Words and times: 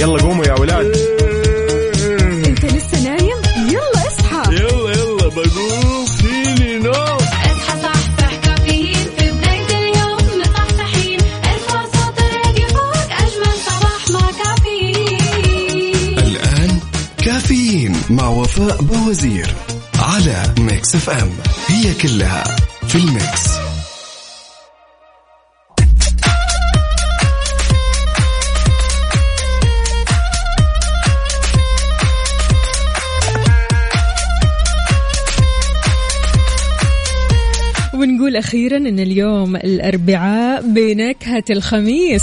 يلا 0.00 0.22
قوموا 0.22 0.44
يا 0.44 0.52
ولاد. 0.52 0.96
انت 2.46 2.64
لسه 2.64 3.00
نايم؟ 3.04 3.38
يلا 3.68 4.08
اصحى. 4.08 4.54
يلا 4.54 4.90
يلا 4.90 5.28
بقوم. 5.28 6.06
فيني 6.06 6.78
نوم. 6.78 6.94
اصحى 6.94 7.82
صحصح 7.82 8.34
كافيين. 8.44 9.06
في 9.18 9.30
بداية 9.30 9.78
اليوم 9.78 10.40
مصحصحين 10.40 11.20
ارفع 11.44 11.84
صوت 11.84 12.18
الراديو 12.18 12.68
فوق 12.68 12.96
أجمل 12.96 13.54
صباح 13.66 14.10
مع 14.10 14.30
كافيين. 14.44 16.18
الآن 16.18 16.80
كافيين 17.24 17.96
مع 18.10 18.28
وفاء 18.28 18.82
بوزير 18.82 19.54
على 19.98 20.54
Mix 20.58 20.94
FM. 20.94 21.30
هي 21.66 21.94
كلها 21.94 22.56
في 22.88 22.94
ال 22.94 23.07
mix. 23.07 23.59
أخيرا 38.50 38.76
أن 38.76 38.98
اليوم 38.98 39.56
الأربعاء 39.56 40.62
بنكهة 40.62 41.44
الخميس. 41.50 42.22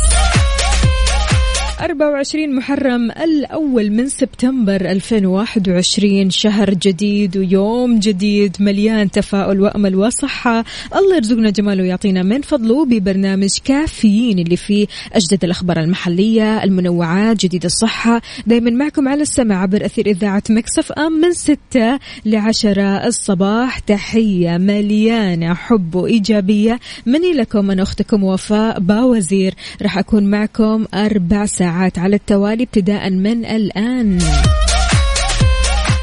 24 1.82 2.56
محرم 2.56 3.12
الأول 3.12 3.90
من 3.90 4.10
سبتمبر 4.10 4.82
2021 4.82 6.30
شهر 6.30 6.74
جديد 6.74 7.38
ويوم 7.38 8.00
جديد 8.00 8.58
مليان 8.60 9.12
تفاؤل 9.12 9.62
وأمل 9.62 9.96
وصحة. 9.96 10.66
الله 10.96 11.16
يرزقنا 11.16 11.50
جماله 11.50 11.84
ويعطينا 11.84 12.24
من 12.24 12.42
فضله 12.42 12.86
ببرنامج 12.86 13.58
كافيين 13.66 14.40
اللي 14.40 14.56
فيه 14.56 14.88
أجدد 15.14 15.44
الأخبار 15.44 15.80
المحلية 15.80 16.64
المنوعات 16.64 17.38
جديد 17.46 17.66
الصحة. 17.66 18.22
دايما 18.48 18.72
معكم 18.72 19.08
على 19.08 19.22
السمع 19.22 19.62
عبر 19.62 19.86
أثير 19.86 20.06
إذاعة 20.06 20.44
مكسف 20.50 20.92
أم 20.92 21.12
من 21.12 21.34
6 21.34 22.00
ل 22.26 22.36
10 22.36 22.82
الصباح. 22.82 23.80
تحية 23.80 24.58
مليانة 24.58 25.54
حب 25.54 25.96
وإيجابية 25.96 26.80
مني 27.06 27.34
لكم 27.34 27.72
أنا 27.72 27.84
أختكم 27.84 28.24
وفاء 28.24 28.80
باوزير. 28.80 29.54
راح 29.82 29.98
أكون 29.98 30.30
معكم 30.30 30.86
أربع 30.94 31.46
ساعات 31.46 31.67
على 31.98 32.16
التوالي 32.16 32.64
ابتداء 32.64 33.10
من 33.10 33.46
الآن. 33.46 34.20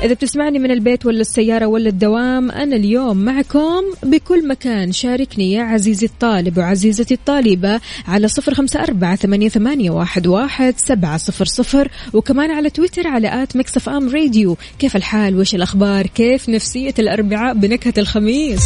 إذا 0.02 0.14
بتسمعني 0.14 0.58
من 0.58 0.70
البيت 0.70 1.06
ولا 1.06 1.20
السيارة 1.20 1.66
ولا 1.66 1.88
الدوام 1.88 2.50
أنا 2.50 2.76
اليوم 2.76 3.16
معكم 3.16 3.82
بكل 4.02 4.48
مكان. 4.48 4.92
شاركني 4.92 5.52
يا 5.52 5.62
عزيزي 5.62 6.06
الطالب 6.06 6.58
وعزيزتي 6.58 7.14
الطالبة 7.14 7.80
على 8.08 8.28
صفر 8.28 8.54
خمسة 8.54 8.82
أربعة 8.82 9.16
ثمانية, 9.16 9.90
واحد 10.26 10.74
سبعة 10.76 11.16
صفر 11.16 11.44
صفر. 11.44 11.88
وكمان 12.12 12.50
على 12.50 12.70
تويتر 12.70 13.06
على 13.06 13.42
at 13.42 13.56
Mix 13.56 13.88
FM 13.88 14.08
Radio. 14.08 14.56
كيف 14.78 14.96
الحال؟ 14.96 15.36
وش 15.36 15.54
الأخبار؟ 15.54 16.06
كيف 16.06 16.48
نفسية 16.48 16.94
الأربعاء 16.98 17.54
بنكهة 17.54 17.94
الخميس؟ 17.98 18.64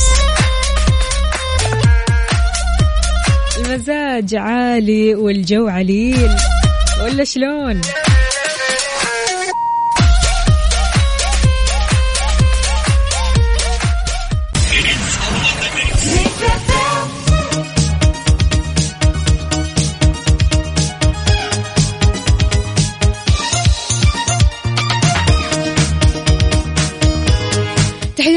المزاج 3.59 4.35
عالي 4.35 5.15
والجو 5.15 5.67
عليل. 5.67 6.31
ولا 7.03 7.25
شلون؟ 7.25 7.81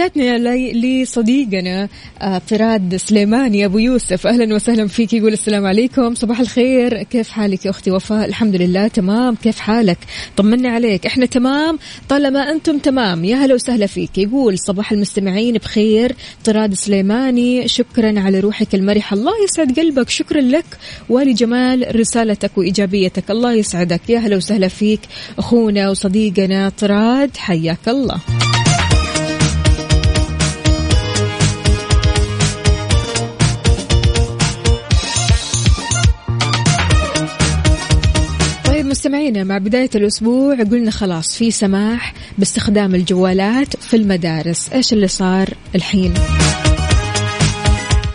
تحياتنا 0.01 0.55
لصديقنا 0.73 1.87
آه، 2.21 2.41
طراد 2.49 2.95
سليماني 2.95 3.65
أبو 3.65 3.77
يوسف. 3.77 4.27
أهلا 4.27 4.55
وسهلا 4.55 4.87
فيك 4.87 5.13
يقول 5.13 5.33
السلام 5.33 5.65
عليكم. 5.65 6.15
صباح 6.15 6.39
الخير. 6.39 7.03
كيف 7.03 7.29
حالك 7.29 7.65
يا 7.65 7.69
أختي 7.69 7.91
وفاء؟ 7.91 8.25
الحمد 8.25 8.55
لله 8.55 8.87
تمام. 8.87 9.35
كيف 9.35 9.59
حالك؟ 9.59 9.97
طمنا 10.37 10.69
عليك. 10.69 11.05
إحنا 11.05 11.25
تمام؟ 11.25 11.79
طالما 12.09 12.51
أنتم 12.51 12.77
تمام 12.77 13.25
يا 13.25 13.35
هلا 13.35 13.53
وسهلا 13.53 13.85
فيك. 13.85 14.17
يقول 14.17 14.59
صباح 14.59 14.91
المستمعين 14.91 15.53
بخير. 15.57 16.15
طراد 16.45 16.73
سليماني 16.73 17.67
شكرا 17.67 18.19
على 18.19 18.39
روحك 18.39 18.75
المرحة. 18.75 19.13
الله 19.13 19.33
يسعد 19.43 19.79
قلبك. 19.79 20.09
شكرا 20.09 20.41
لك. 20.41 20.65
ولجمال 21.09 21.99
رسالتك 21.99 22.57
وإيجابيتك. 22.57 23.31
الله 23.31 23.53
يسعدك. 23.53 24.09
يا 24.09 24.19
هلا 24.19 24.35
وسهلا 24.37 24.67
فيك. 24.67 25.01
أخونا 25.37 25.89
وصديقنا 25.89 26.69
طراد 26.69 27.37
حياك 27.37 27.87
الله. 27.87 28.19
مستمعينا 39.01 39.43
مع 39.43 39.57
بداية 39.57 39.89
الأسبوع 39.95 40.55
قلنا 40.55 40.91
خلاص 40.91 41.37
في 41.37 41.51
سماح 41.51 42.13
باستخدام 42.37 42.95
الجوالات 42.95 43.75
في 43.75 43.95
المدارس. 43.95 44.69
إيش 44.69 44.93
اللي 44.93 45.07
صار 45.07 45.49
الحين؟ 45.75 46.13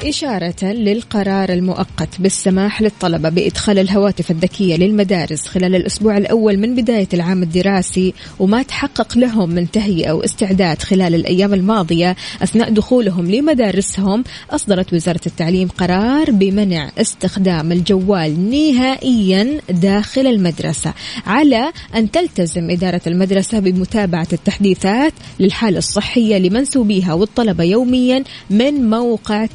إشارة 0.05 0.65
للقرار 0.65 1.53
المؤقت 1.53 2.09
بالسماح 2.21 2.83
للطلبة 2.83 3.29
بإدخال 3.29 3.79
الهواتف 3.79 4.31
الذكية 4.31 4.77
للمدارس 4.77 5.47
خلال 5.47 5.75
الأسبوع 5.75 6.17
الأول 6.17 6.57
من 6.57 6.75
بداية 6.75 7.09
العام 7.15 7.43
الدراسي 7.43 8.15
وما 8.39 8.63
تحقق 8.63 9.19
لهم 9.19 9.51
من 9.51 9.71
تهيئة 9.71 10.13
واستعداد 10.13 10.83
خلال 10.83 11.15
الأيام 11.15 11.55
الماضية 11.55 12.17
أثناء 12.43 12.71
دخولهم 12.71 13.31
لمدارسهم 13.31 14.25
أصدرت 14.51 14.93
وزارة 14.93 15.21
التعليم 15.27 15.69
قرار 15.69 16.31
بمنع 16.31 16.91
استخدام 16.99 17.73
الجوال 17.73 18.51
نهائيا 18.51 19.61
داخل 19.71 20.27
المدرسة 20.27 20.93
على 21.27 21.73
أن 21.95 22.11
تلتزم 22.11 22.71
إدارة 22.71 23.03
المدرسة 23.07 23.59
بمتابعة 23.59 24.29
التحديثات 24.33 25.13
للحالة 25.41 25.79
الصحية 25.79 26.39
لمنسوبيها 26.39 27.15
والطلبة 27.15 27.65
يوميا 27.65 28.25
من 28.51 28.91
موقع 28.91 29.47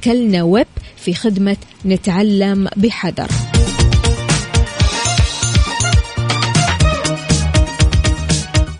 توكلنا 0.00 0.42
ويب 0.42 0.66
في 0.96 1.14
خدمة 1.14 1.56
نتعلم 1.86 2.68
بحذر. 2.76 3.28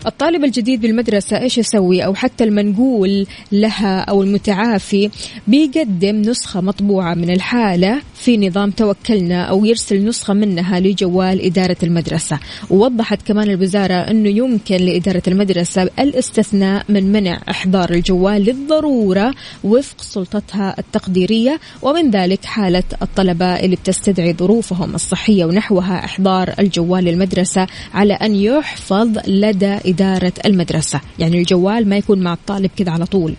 الطالب 0.05 0.43
الجديد 0.43 0.81
بالمدرسة 0.81 1.37
إيش 1.39 1.57
يسوي؟ 1.57 2.05
أو 2.05 2.13
حتى 2.13 2.43
المنقول 2.43 3.27
لها 3.51 4.01
أو 4.01 4.23
المتعافي 4.23 5.09
بيقدم 5.47 6.21
نسخة 6.21 6.61
مطبوعة 6.61 7.13
من 7.13 7.29
الحالة 7.29 8.01
في 8.21 8.37
نظام 8.37 8.71
توكلنا 8.71 9.43
أو 9.43 9.65
يرسل 9.65 10.05
نسخة 10.05 10.33
منها 10.33 10.79
لجوال 10.79 11.45
إدارة 11.45 11.77
المدرسة. 11.83 12.39
ووضحت 12.69 13.27
كمان 13.27 13.49
الوزارة 13.49 13.93
أنه 13.93 14.29
يمكن 14.29 14.75
لإدارة 14.75 15.21
المدرسة 15.27 15.89
الاستثناء 15.99 16.85
من 16.89 17.11
منع 17.11 17.41
إحضار 17.49 17.89
الجوال 17.89 18.41
للضرورة 18.41 19.33
وفق 19.63 20.01
سلطتها 20.01 20.75
التقديرية 20.79 21.59
ومن 21.81 22.11
ذلك 22.11 22.45
حالة 22.45 22.83
الطلبة 23.01 23.45
اللي 23.45 23.75
بتستدعي 23.75 24.33
ظروفهم 24.33 24.95
الصحية 24.95 25.45
ونحوها 25.45 26.05
إحضار 26.05 26.53
الجوال 26.59 27.03
للمدرسة 27.03 27.67
على 27.93 28.13
أن 28.13 28.35
يحفظ 28.35 29.17
لدى 29.27 29.77
إدارة 29.85 30.33
المدرسة. 30.45 31.01
يعني 31.19 31.39
الجوال 31.39 31.89
ما 31.89 31.97
يكون 31.97 32.19
مع 32.19 32.33
الطالب 32.33 32.69
كذا 32.77 32.91
على 32.91 33.05
طول. 33.05 33.33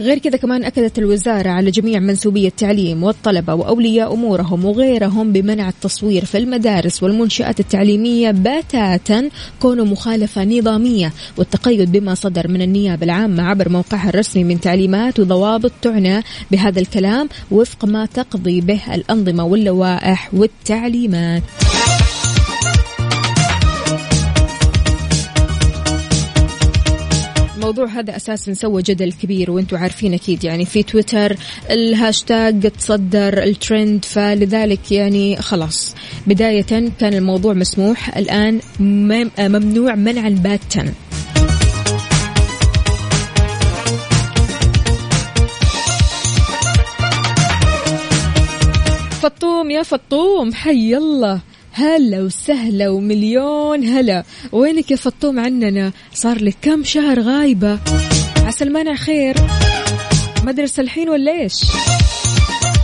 غير 0.00 0.18
كذا 0.18 0.36
كمان 0.36 0.64
أكدت 0.64 0.98
الوزارة 0.98 1.48
على 1.48 1.70
جميع 1.70 1.98
منسوبي 1.98 2.46
التعليم 2.46 3.02
والطلبة 3.02 3.54
وأولياء 3.54 4.14
أمورهم 4.14 4.64
وغيرهم 4.64 5.32
بمنع 5.32 5.68
التصوير 5.68 6.24
في 6.24 6.38
المدارس 6.38 7.02
والمنشآت 7.02 7.60
التعليمية 7.60 8.30
بتاتا 8.30 9.28
كونه 9.60 9.84
مخالفة 9.84 10.44
نظامية 10.44 11.12
والتقيد 11.36 11.92
بما 11.92 12.14
صدر 12.14 12.48
من 12.48 12.62
النيابة 12.62 13.04
العامة 13.04 13.42
عبر 13.42 13.68
موقعها 13.68 14.08
الرسمي 14.08 14.44
من 14.44 14.60
تعليمات 14.60 15.20
وضوابط 15.20 15.72
تعنى 15.82 16.22
بهذا 16.50 16.80
الكلام 16.80 17.28
وفق 17.50 17.84
ما 17.84 18.06
تقضي 18.06 18.60
به 18.60 18.94
الأنظمة 18.94 19.44
واللوائح 19.44 20.34
والتعليمات. 20.34 21.42
الموضوع 27.60 27.86
هذا 27.86 28.16
أساسا 28.16 28.54
سوى 28.54 28.82
جدل 28.82 29.12
كبير 29.12 29.50
وأنتم 29.50 29.76
عارفين 29.76 30.14
أكيد 30.14 30.44
يعني 30.44 30.64
في 30.64 30.82
تويتر 30.82 31.36
الهاشتاج 31.70 32.70
تصدر 32.70 33.42
الترند 33.42 34.04
فلذلك 34.04 34.92
يعني 34.92 35.36
خلاص. 35.36 35.94
بداية 36.26 36.62
كان 37.00 37.14
الموضوع 37.14 37.52
مسموح 37.52 38.16
الآن 38.16 38.60
مم- 38.80 39.30
ممنوع 39.38 39.94
منعا 39.94 40.28
باتا. 40.28 40.92
فطوم 49.22 49.70
يا 49.70 49.82
فطوم 49.82 50.54
حي 50.54 50.96
الله. 50.96 51.40
هلا 51.72 52.22
وسهلا 52.22 52.88
ومليون 52.88 53.84
هلا. 53.84 54.24
وينك 54.52 54.90
يا 54.90 54.96
فطوم 54.96 55.40
عننا؟ 55.40 55.92
صار 56.14 56.44
لك 56.44 56.56
كم 56.62 56.84
شهر 56.84 57.20
غايبة. 57.20 57.78
عسى 58.44 58.64
المانع 58.64 58.94
خير. 58.94 59.34
مدرسة 60.44 60.80
الحين 60.80 61.08
ولا 61.08 61.40
إيش؟ 61.40 61.54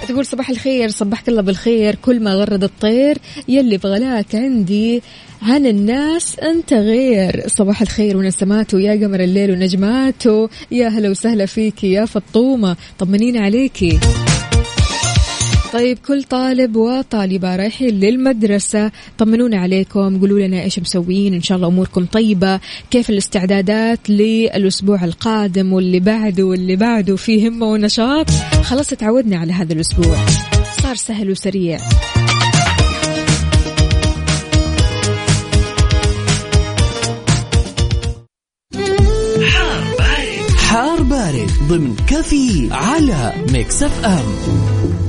تقول 0.09 0.27
صباح 0.27 0.51
الخير 0.51 0.89
صبحك 0.89 1.29
الله 1.29 1.43
بالخير. 1.43 1.95
كل 1.95 2.21
ما 2.21 2.35
غرد 2.35 2.65
الطير 2.65 3.19
يلي 3.49 3.77
بغلاك 3.77 4.35
عندي. 4.35 5.03
عن 5.43 5.67
الناس 5.67 6.39
أنت 6.39 6.73
غير؟ 6.73 7.43
صباح 7.47 7.83
الخير 7.83 8.17
ونسماته 8.17 8.81
يا 8.81 9.07
قمر 9.07 9.21
الليل 9.21 9.51
ونجماته. 9.51 10.49
يا 10.71 10.89
هلا 10.89 11.11
وسهلا 11.11 11.47
فيكي 11.47 11.93
يا 11.93 12.05
فطومة. 12.05 12.77
طمنينا 12.99 13.41
عليكي. 13.41 13.99
طيب 15.77 15.99
كل 15.99 16.23
طالب 16.23 16.77
وطالبة 16.77 17.57
رايحين 17.57 17.89
للمدرسة. 17.89 18.91
طمنونا 19.19 19.57
عليكم 19.57 20.21
قولوا 20.21 20.41
لنا 20.41 20.63
إيش 20.63 20.79
مسوين. 20.79 21.35
إن 21.35 21.43
شاء 21.43 21.57
الله 21.57 21.69
أموركم 21.69 22.07
طيبة. 22.07 22.61
كيف 22.91 23.11
الاستعدادات 23.11 24.11
للأسبوع 24.11 25.05
القادم 25.05 25.73
واللي 25.73 26.01
بعده 26.01 26.45
واللي 26.45 26.77
بعده؟ 26.77 27.17
في 27.17 27.49
همة 27.49 27.67
ونشاط. 27.67 28.31
خلاص 28.63 28.87
تعودنا 28.87 29.39
على 29.39 29.53
هذا 29.53 29.73
الأسبوع. 29.73 30.17
صار 30.83 30.95
سهل 30.95 31.31
وسريع. 31.31 31.79
حار 40.57 41.03
بارد 41.03 41.51
ضمن 41.69 41.97
كفي 41.97 42.69
على 42.71 43.33
Mix 43.53 43.83
FM. 43.83 45.06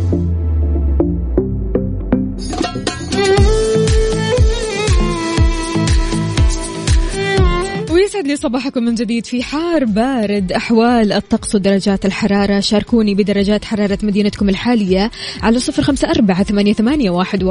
ويسعد 8.07 8.27
لي 8.27 8.36
صباحكم 8.36 8.83
من 8.83 8.95
جديد 8.95 9.25
في 9.25 9.44
حار 9.44 9.86
بارد. 9.86 10.51
أحوال 10.51 11.13
الطقس 11.13 11.56
ودرجات 11.56 12.06
الحرارة 12.06 12.59
شاركوني 12.59 13.15
بدرجات 13.15 13.65
حرارة 13.65 13.98
مدينتكم 14.04 14.50
الحالية 14.50 15.12
على 15.44 15.59
صفر 15.59 15.83
خمسة 15.83 16.09
أربعة 16.09 16.44
ثمانية, 16.44 17.09
واحد 17.09 17.44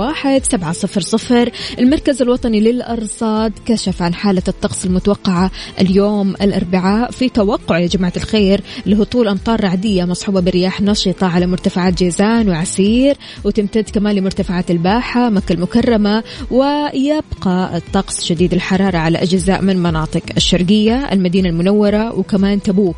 سبعة 0.50 0.73
صفر 0.73 1.00
صفر. 1.00 1.50
المركز 1.79 2.23
الوطني 2.23 2.61
للأرصاد 2.61 3.53
كشف 3.67 4.03
عن 4.03 4.14
حالة 4.14 4.43
الطقس 4.49 4.85
المتوقعة 4.85 5.50
اليوم 5.81 6.31
الأربعاء 6.31 7.11
في 7.11 7.29
توقع 7.29 7.79
يا 7.79 7.87
جماعة 7.87 8.12
الخير 8.17 8.61
لهطول 8.87 9.29
أمطار 9.29 9.64
رعدية 9.64 10.05
مصحوبة 10.05 10.41
برياح 10.41 10.81
نشطة 10.81 11.26
على 11.26 11.47
مرتفعات 11.47 11.94
جيزان 11.94 12.49
وعسير 12.49 13.17
وتمتد 13.44 13.91
كمان 13.91 14.14
لمرتفعات 14.14 14.70
الباحة 14.70 15.31
مكة 15.31 15.53
المكرمة 15.53 16.25
ويبقى 16.50 17.76
الطقس 17.76 18.25
شديد 18.25 18.53
الحرارة 18.53 18.99
على 18.99 19.19
أجزاء 19.23 19.62
من 19.62 19.76
مناطق 19.76 20.23
الشرقية 20.46 21.12
المدينة 21.12 21.48
المنورة 21.48 22.19
وكمان 22.19 22.62
تبوك. 22.62 22.96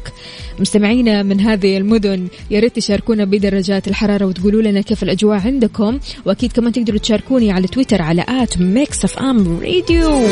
مستمعينا 0.60 1.22
من 1.22 1.40
هذه 1.40 1.76
المدن 1.76 2.28
يا 2.50 2.60
ريت 2.60 2.76
تشاركونا 2.76 3.24
بدرجات 3.24 3.88
الحرارة 3.88 4.24
وتقولوا 4.24 4.62
لنا 4.62 4.80
كيف 4.80 5.02
الأجواء 5.02 5.40
عندكم. 5.40 5.98
وأكيد 6.26 6.52
كمان 6.52 6.72
تقدروا 6.72 6.98
تشاركوني 6.98 7.52
على 7.52 7.66
تويتر 7.66 8.02
على 8.02 8.24
at 8.28 8.58
Mix 8.58 9.04
FM 9.04 9.60
Radio. 9.60 10.28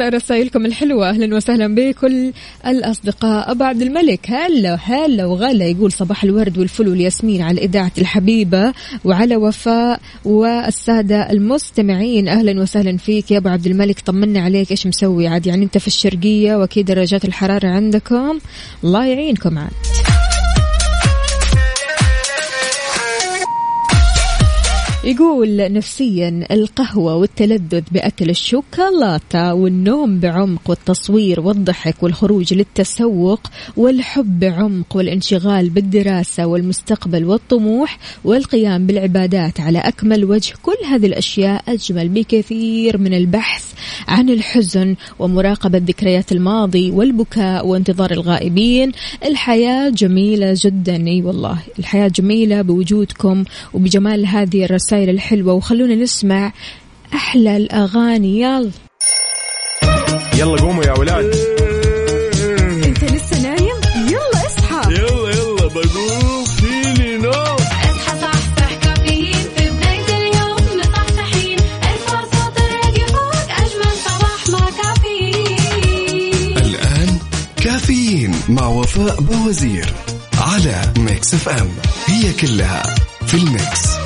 نقرا 0.00 0.16
رسائلكم 0.16 0.66
الحلوة. 0.66 1.10
أهلا 1.10 1.36
وسهلا 1.36 1.74
بكل 1.74 2.32
الأصدقاء. 2.66 3.50
أبو 3.50 3.64
عبد 3.64 3.82
الملك 3.82 4.30
هلا 4.30 4.78
هلا 4.82 5.26
وغلا. 5.26 5.64
يقول 5.64 5.92
صباح 5.92 6.24
الورد 6.24 6.58
والفل 6.58 6.88
والياسمين 6.88 7.42
على 7.42 7.64
إذاعة 7.64 7.92
الحبيبة 7.98 8.72
وعلى 9.04 9.36
وفاء 9.36 10.00
والسادة 10.24 11.30
المستمعين. 11.30 12.28
أهلا 12.28 12.60
وسهلا 12.60 12.96
فيك 12.96 13.30
يا 13.30 13.38
أبو 13.38 13.48
عبد 13.48 13.66
الملك. 13.66 14.00
طمنا 14.00 14.40
عليك. 14.40 14.70
إيش 14.70 14.86
مسوي؟ 14.86 15.28
عاد 15.28 15.46
يعني 15.46 15.64
أنت 15.64 15.78
في 15.78 15.86
الشرقية 15.86 16.56
وأكيد 16.56 16.86
درجات 16.86 17.24
الحرارة 17.24 17.68
عندكم. 17.68 18.38
الله 18.84 19.06
يعينكم 19.06 19.58
عاد. 19.58 19.70
يقول 25.04 25.72
نفسيا 25.72 26.46
القهوة 26.50 27.16
والتلذذ 27.16 27.82
بأكل 27.92 28.30
الشوكولاتة 28.30 29.54
والنوم 29.54 30.20
بعمق 30.20 30.60
والتصوير 30.70 31.40
والضحك 31.40 32.02
والخروج 32.02 32.54
للتسوق 32.54 33.40
والحب 33.76 34.40
بعمق 34.40 34.96
والانشغال 34.96 35.70
بالدراسة 35.70 36.46
والمستقبل 36.46 37.24
والطموح 37.24 37.98
والقيام 38.24 38.86
بالعبادات 38.86 39.60
على 39.60 39.78
أكمل 39.78 40.24
وجه. 40.24 40.54
كل 40.62 40.76
هذه 40.86 41.06
الأشياء 41.06 41.62
أجمل 41.68 42.08
بكثير 42.08 42.98
من 42.98 43.14
البحث 43.14 43.72
عن 44.08 44.30
الحزن 44.30 44.96
ومراقبة 45.18 45.78
ذكريات 45.78 46.32
الماضي 46.32 46.90
والبكاء 46.90 47.66
وانتظار 47.66 48.10
الغائبين. 48.10 48.92
الحياة 49.24 49.88
جميلة 49.88 50.54
جدا. 50.56 51.06
إي 51.06 51.22
والله 51.22 51.58
الحياة 51.78 52.08
جميلة 52.08 52.62
بوجودكم 52.62 53.44
وبجمال 53.74 54.26
هذه 54.26 54.64
الرسائل. 54.64 54.89
الحلوة 54.92 55.52
وخلونا 55.52 55.94
نسمع 55.94 56.52
أحلى 57.14 57.56
الأغاني. 57.56 58.40
يلا. 58.40 58.70
يلا 60.34 60.60
قوموا 60.60 60.84
يا 60.84 60.92
ولاد. 60.98 61.34
أنت 62.84 63.04
لسه 63.04 63.42
نايم؟ 63.42 63.76
يلا 64.08 64.46
اصحى. 64.46 64.92
يلا 64.92 65.30
يلا 65.30 65.66
بقوم. 65.66 66.44
فيني 66.44 67.16
نوم. 67.16 67.32
اصحى 67.32 68.20
صحصح 68.20 68.74
كافيين. 68.82 69.46
في 69.56 69.70
بداية 69.70 70.08
اليوم 70.18 70.78
مصحصحين. 70.78 71.58
ارفع 71.82 72.20
صوت 72.24 72.58
الراديو 72.58 73.06
فوق 73.06 73.50
أجمل 73.58 73.92
صباح 74.04 74.48
مع 74.48 74.70
كافيين. 74.82 76.58
الآن 76.58 77.18
كافيين 77.56 78.34
مع 78.48 78.66
وفاء 78.66 79.20
بوزير 79.20 79.92
على 80.38 80.92
Mix 80.98 81.34
FM. 81.34 81.68
هي 82.06 82.32
كلها 82.32 82.82
في 83.26 83.34
ال 83.34 83.47
Mix. 83.47 83.99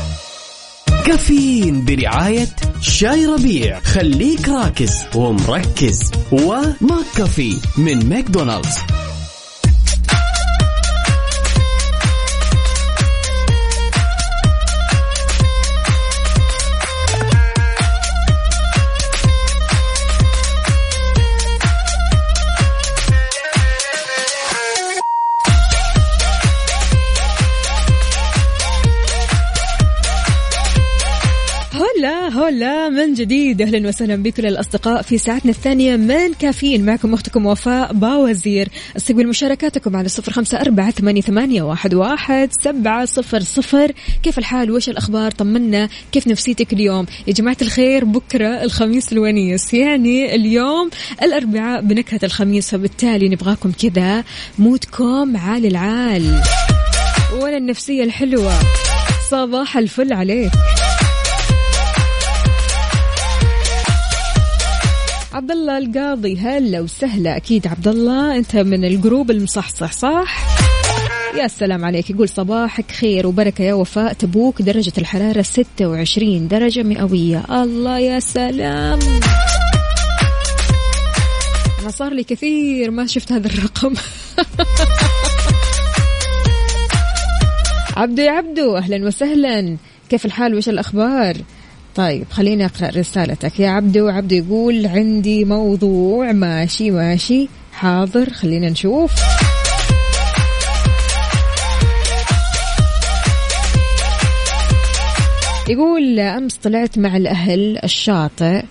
كافيين 1.06 1.84
برعاية 1.84 2.48
شاي 2.80 3.26
ربيع. 3.26 3.80
خليك 3.80 4.48
راكز 4.48 5.04
ومركز. 5.14 6.10
و 6.32 7.06
McCafé 7.16 7.56
من 7.78 8.08
ماكدونالدز. 8.08 9.03
هلا 32.54 32.88
من 32.88 33.14
جديد. 33.14 33.62
أهلا 33.62 33.88
وسهلا 33.88 34.16
بكل 34.16 34.46
الاصدقاء 34.46 35.02
في 35.02 35.18
ساعتنا 35.18 35.50
الثانية 35.50 35.96
من 35.96 36.32
كافيين. 36.38 36.86
معكم 36.86 37.14
أختكم 37.14 37.46
وفاء 37.46 37.92
باوزير. 37.92 38.68
استقبل 38.96 39.28
مشاركاتكم 39.28 39.96
على 39.96 40.08
صفر 40.08 40.32
خمسة 40.32 40.60
أربعة 40.60 40.90
ثمانية, 40.90 41.20
ثمانية 41.20 41.62
واحد, 41.62 41.94
واحد 41.94 42.50
سبعة 42.60 43.04
صفر 43.04 43.40
صفر. 43.40 43.92
كيف 44.22 44.38
الحال؟ 44.38 44.70
وش 44.70 44.88
الأخبار؟ 44.88 45.30
طمنا. 45.30 45.88
كيف 46.12 46.26
نفسيتك 46.26 46.72
اليوم؟ 46.72 47.06
يا 47.26 47.32
جماعة 47.32 47.56
الخير 47.62 48.04
بكرة 48.04 48.62
الخميس 48.62 49.12
الونيس. 49.12 49.74
يعني 49.74 50.34
اليوم 50.34 50.90
الأربعاء 51.22 51.80
بنكهة 51.80 52.20
الخميس 52.22 52.70
فبالتالي 52.70 53.28
نبغاكم 53.28 53.72
كذا. 53.72 54.24
مودكم 54.58 55.36
عال 55.36 55.66
العال. 55.66 56.42
ولا 57.40 57.56
النفسية 57.56 58.04
الحلوة. 58.04 58.52
صباح 59.30 59.76
الفل 59.76 60.12
عليك. 60.12 60.50
عبد 65.34 65.50
الله 65.50 65.78
القاضي 65.78 66.36
هلا 66.36 66.80
وسهلا. 66.80 67.36
أكيد 67.36 67.66
عبد 67.66 67.88
الله 67.88 68.36
أنت 68.36 68.56
من 68.56 68.84
الجروب 68.84 69.30
المصحصح 69.30 69.92
صح؟ 69.92 70.46
يا 71.36 71.48
سلام 71.48 71.84
عليك. 71.84 72.10
يقول 72.10 72.28
صباحك 72.28 72.90
خير 72.90 73.26
وبركة 73.26 73.62
يا 73.64 73.74
وفاء. 73.74 74.12
تبوك 74.12 74.62
درجة 74.62 74.92
الحرارة 74.98 75.42
26 75.42 76.48
درجة 76.48 76.82
مئوية. 76.82 77.44
الله 77.62 77.98
يا 77.98 78.20
سلام. 78.20 78.98
أنا 81.82 81.90
صار 81.90 82.12
لي 82.12 82.24
كثير 82.24 82.90
ما 82.90 83.06
شفت 83.06 83.32
هذا 83.32 83.46
الرقم. 83.46 83.94
عبدو 87.96 88.22
يا 88.22 88.30
عبدو 88.30 88.76
أهلا 88.76 89.06
وسهلا. 89.06 89.76
كيف 90.10 90.24
الحال؟ 90.24 90.54
وش 90.54 90.68
الأخبار؟ 90.68 91.36
طيب 91.94 92.26
خليني 92.30 92.64
أقرأ 92.64 92.88
رسالتك. 92.88 93.60
يا 93.60 93.70
عبدو 93.70 94.08
عبدو 94.08 94.36
يقول 94.36 94.86
عندي 94.86 95.44
موضوع. 95.44 96.32
ماشي 96.32 96.90
ماشي. 96.90 97.48
حاضر 97.72 98.30
خلينا 98.30 98.70
نشوف. 98.70 99.12
يقول 105.68 106.20
أمس 106.20 106.56
طلعت 106.56 106.98
مع 106.98 107.16
الأهل 107.16 107.78
الشاطئ. 107.84 108.62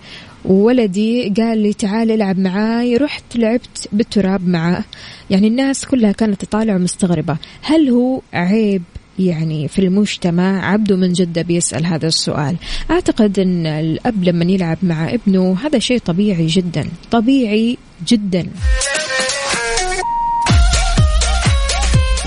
وولدي 0.44 1.34
قال 1.36 1.58
لي 1.58 1.72
تعال 1.72 2.10
العب 2.10 2.38
معاي. 2.38 2.96
رحت 2.96 3.36
لعبت 3.36 3.88
بالتراب 3.92 4.48
معه 4.48 4.84
يعني 5.30 5.48
الناس 5.48 5.86
كلها 5.86 6.12
كانت 6.12 6.44
تطالع 6.44 6.78
مستغربة. 6.78 7.36
هل 7.62 7.90
هو 7.90 8.20
عيب 8.32 8.82
يعني 9.18 9.68
في 9.68 9.78
المجتمع. 9.78 10.72
عبده 10.72 10.96
من 10.96 11.12
جدة 11.12 11.42
بيسأل 11.42 11.86
هذا 11.86 12.06
السؤال. 12.06 12.56
أعتقد 12.90 13.38
أن 13.38 13.66
الأب 13.66 14.24
لما 14.24 14.44
يلعب 14.44 14.78
مع 14.82 15.14
ابنه 15.14 15.56
هذا 15.64 15.78
شيء 15.78 15.98
طبيعي 15.98 16.46
جدا. 16.46 16.88
طبيعي 17.10 17.78
جدا. 18.08 18.46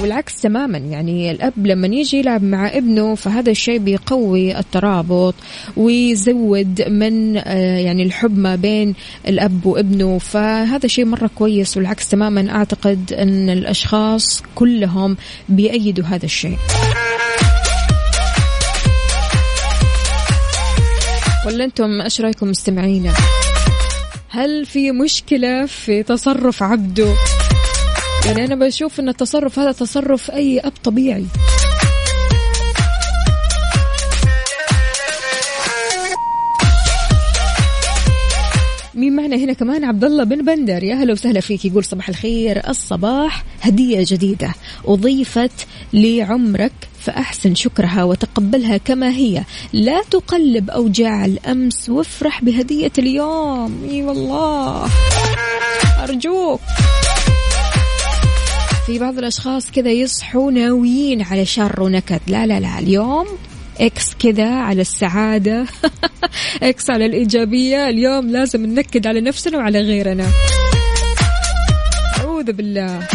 والعكس 0.01 0.41
تماما. 0.41 0.77
يعني 0.77 1.31
الأب 1.31 1.67
لما 1.67 1.87
يجي 1.87 2.17
يلعب 2.17 2.43
مع 2.43 2.67
ابنه 2.67 3.15
فهذا 3.15 3.51
الشيء 3.51 3.77
بيقوي 3.77 4.59
الترابط 4.59 5.35
ويزود 5.77 6.81
من 6.81 7.37
آه، 7.37 7.77
يعني 7.77 8.03
الحب 8.03 8.37
ما 8.37 8.55
بين 8.55 8.95
الأب 9.27 9.65
وابنه. 9.65 10.17
فهذا 10.17 10.87
شيء 10.87 11.05
مرة 11.05 11.29
كويس 11.35 11.77
والعكس 11.77 12.09
تماما. 12.09 12.51
أعتقد 12.51 13.13
أن 13.13 13.49
الأشخاص 13.49 14.43
كلهم 14.55 15.17
بيأيدوا 15.49 16.05
هذا 16.05 16.25
الشيء. 16.25 16.57
ولا 21.45 21.63
أنتم 21.63 22.01
إيش 22.01 22.21
رأيكم 22.21 22.49
مستمعينا؟ 22.49 23.13
هل 24.29 24.65
في 24.65 24.91
مشكلة 24.91 25.65
في 25.65 26.03
تصرف 26.03 26.63
عبده؟ 26.63 27.13
يعني 28.25 28.45
أنا 28.45 28.55
بشوف 28.55 28.99
أن 28.99 29.09
التصرف 29.09 29.59
هذا 29.59 29.71
تصرف 29.71 30.31
أي 30.31 30.59
أب 30.59 30.73
طبيعي. 30.83 31.25
مين 38.95 39.15
معنا 39.15 39.35
هنا 39.35 39.53
كمان؟ 39.53 39.85
عبد 39.85 40.03
الله 40.03 40.23
بن 40.23 40.45
بندر. 40.45 40.83
يا 40.83 40.95
هلا 40.95 41.13
وسهلا 41.13 41.39
فيك. 41.39 41.65
يقول 41.65 41.85
صباح 41.85 42.09
الخير. 42.09 42.69
الصباح 42.69 43.43
هدية 43.61 44.05
جديدة. 44.07 44.53
أضيفت 44.85 45.67
لعمرك 45.93 46.71
فأحسن 46.99 47.55
شكرها 47.55 48.03
وتقبلها 48.03 48.77
كما 48.77 49.09
هي. 49.09 49.43
لا 49.73 50.01
تقلب 50.11 50.69
أوجاع 50.69 51.25
الأمس 51.25 51.89
وافرح 51.89 52.43
بهدية 52.43 52.91
اليوم. 52.97 53.87
إي 53.91 54.03
والله. 54.03 54.89
أرجوك. 56.03 56.61
في 58.87 58.99
بعض 58.99 59.17
الأشخاص 59.17 59.71
كذا 59.71 59.91
يصحوا 59.91 60.51
ناويين 60.51 61.21
على 61.21 61.45
شر 61.45 61.81
ونكد. 61.81 62.19
لا 62.27 62.45
لا 62.45 62.59
لا 62.59 62.79
اليوم 62.79 63.27
إكس 63.79 64.13
كذا 64.13 64.55
على 64.55 64.81
السعادة. 64.81 65.65
X 66.63 66.89
على 66.89 67.05
الإيجابية. 67.05 67.89
اليوم 67.89 68.29
لازم 68.29 68.65
ننكد 68.65 69.07
على 69.07 69.21
نفسنا 69.21 69.57
وعلى 69.57 69.79
غيرنا. 69.81 70.27
أعوذ 72.19 72.51
بالله. 72.51 73.07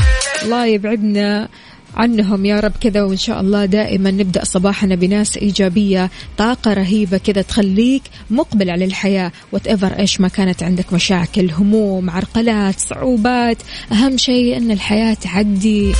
الله 0.43 0.67
يبعدنا. 0.67 1.49
عنهم. 1.97 2.45
يا 2.45 2.61
رب 2.61 2.73
كذا 2.81 3.03
وإن 3.03 3.17
شاء 3.17 3.41
الله 3.41 3.65
دائما 3.65 4.11
نبدأ 4.11 4.45
صباحنا 4.45 4.95
بناس 4.95 5.37
إيجابية 5.37 6.11
طاقة 6.39 6.73
رهيبة 6.73 7.19
كذا 7.19 7.43
تخليك 7.43 8.03
مقبل 8.31 8.71
على 8.71 8.85
الحياة. 8.85 9.33
Whatever 9.53 9.99
إيش 9.99 10.21
ما 10.21 10.29
كانت 10.29 10.63
عندك 10.63 10.93
مشاكل 10.93 11.51
هموم 11.51 12.11
عرقلات 12.11 12.81
صعوبات. 12.81 13.59
أهم 13.93 14.17
شيء 14.17 14.57
أن 14.57 14.71
الحياة 14.71 15.15
تعدي 15.15 15.93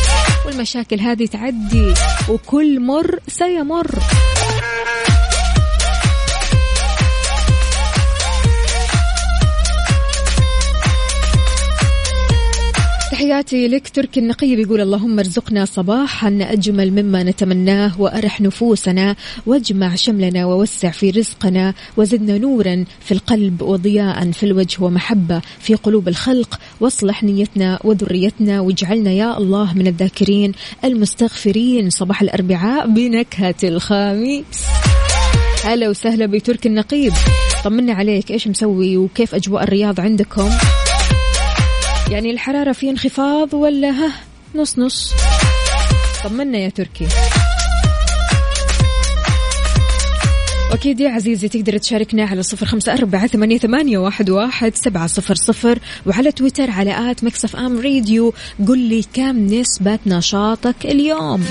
والمشاكل 0.47 1.01
هذه 1.01 1.27
تعدي 1.27 1.95
وكل 2.29 2.81
مر 2.81 3.19
سيمر. 3.29 3.87
تحياتي 13.23 13.69
لك 13.69 13.89
تركي 13.89 14.21
النقي 14.21 14.57
بيقول 14.57 14.81
اللهم 14.81 15.19
ارزقنا 15.19 15.65
صباحا 15.65 16.39
أجمل 16.41 16.91
مما 16.91 17.23
نتمناه 17.23 18.01
وأرح 18.01 18.41
نفوسنا 18.41 19.17
واجمع 19.47 19.95
شملنا 19.95 20.47
ووسع 20.47 20.91
في 20.91 21.11
رزقنا 21.11 21.75
وزدنا 21.97 22.39
نورا 22.39 22.85
في 23.01 23.13
القلب 23.13 23.63
وضياء 23.63 24.31
في 24.31 24.43
الوجه 24.47 24.83
ومحبة 24.83 25.41
في 25.61 25.75
قلوب 25.75 26.09
الخلق. 26.09 26.59
واصلح 26.81 27.23
نيتنا 27.23 27.79
وذريتنا 27.85 28.61
واجعلنا 28.61 29.11
يا 29.11 29.39
الله 29.39 29.75
من 29.75 29.87
الذاكرين 29.87 30.53
المستغفرين. 30.85 31.91
صباح 31.91 32.23
الأربعاء 32.23 32.89
بنكهة 32.89 33.55
الخميس. 33.65 34.67
هلا 35.65 35.89
وسهلا 35.89 36.27
بتركي 36.27 36.69
النقيب. 36.69 37.13
طمنا 37.65 37.93
عليك 37.93 38.31
إيش 38.31 38.49
مسوي 38.49 38.97
وكيف 38.97 39.35
أجواء 39.35 39.63
الرياض 39.63 40.01
عندكم؟ 40.01 40.51
يعني 42.13 42.31
الحرارة 42.31 42.73
في 42.73 42.91
انخفاض 42.91 43.55
ولا 43.55 43.91
ها؟ 43.91 44.13
نص 44.55 44.79
نص. 44.79 45.15
طمنا 46.25 46.59
يا 46.59 46.69
تركي. 46.69 47.07
أكيد 50.73 51.01
يا 51.01 51.11
عزيزي 51.11 51.49
تقدر 51.49 51.79
تشاركنا 51.79 52.25
على 52.25 52.43
صفر 52.43 52.67
خمسة 52.67 52.93
أربعة 52.93 53.27
ثمانية, 53.27 53.59
ثمانية 53.59 53.99
واحد, 53.99 54.31
واحد 54.31 54.75
سبعة 54.75 55.07
صفر 55.07 55.35
صفر 55.35 55.79
وعلى 56.07 56.33
تويتر 56.33 56.71
على 56.71 57.11
at 57.11 57.25
Mix 57.25 57.57
FM 57.57 57.81
Radio. 57.81 58.35
قل 58.69 58.79
لي 58.79 59.05
كم 59.15 59.47
نسبة 59.47 59.99
نشاطك 60.07 60.77
اليوم. 60.85 61.45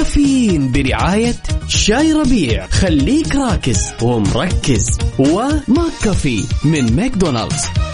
كافيين 0.00 0.72
برعاية 0.72 1.42
شاي 1.68 2.12
ربيع. 2.12 2.66
خليك 2.66 3.34
راكز 3.34 3.78
ومركز. 4.02 4.98
و 5.18 5.92
McCafé 6.02 6.44
من 6.64 6.96
ماكدونالدز. 6.96 7.89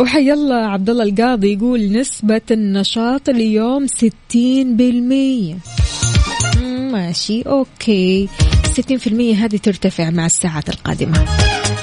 وحي 0.00 0.32
الله 0.32 0.54
عبد 0.54 0.90
الله 0.90 1.04
القاضي 1.04 1.52
يقول 1.52 1.92
نسبة 1.92 2.40
النشاط 2.50 3.28
اليوم 3.28 3.86
60% 3.86 3.90
مم، 6.56 6.92
ماشي 6.92 7.42
أوكي. 7.42 8.28
60% 8.80 9.12
هذه 9.12 9.56
ترتفع 9.56 10.10
مع 10.10 10.26
الساعات 10.26 10.68
القادمة. 10.68 11.24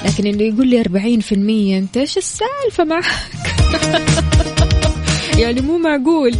لكن 0.04 0.26
اللي 0.26 0.48
يقول 0.48 0.68
لي 0.68 0.84
40% 1.22 1.32
أنت 1.78 1.96
إيش 1.96 2.18
السالفة 2.18 2.84
معك؟ 2.84 3.04
يعني 5.42 5.60
مو 5.60 5.78
معقول. 5.78 6.34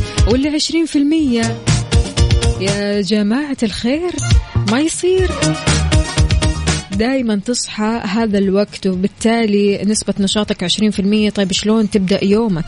في 0.86 0.98
المية؟ 0.98 1.58
يا 2.60 3.00
جماعة 3.00 3.56
الخير 3.62 4.12
ما 4.70 4.80
يصير. 4.80 5.30
دائما 6.96 7.36
تصحى 7.36 8.00
هذا 8.04 8.38
الوقت 8.38 8.86
وبالتالي 8.86 9.82
نسبة 9.84 10.14
نشاطك 10.20 10.64
20% 10.64 11.32
طيب 11.34 11.52
شلون 11.52 11.90
تبدأ 11.90 12.24
يومك؟ 12.24 12.64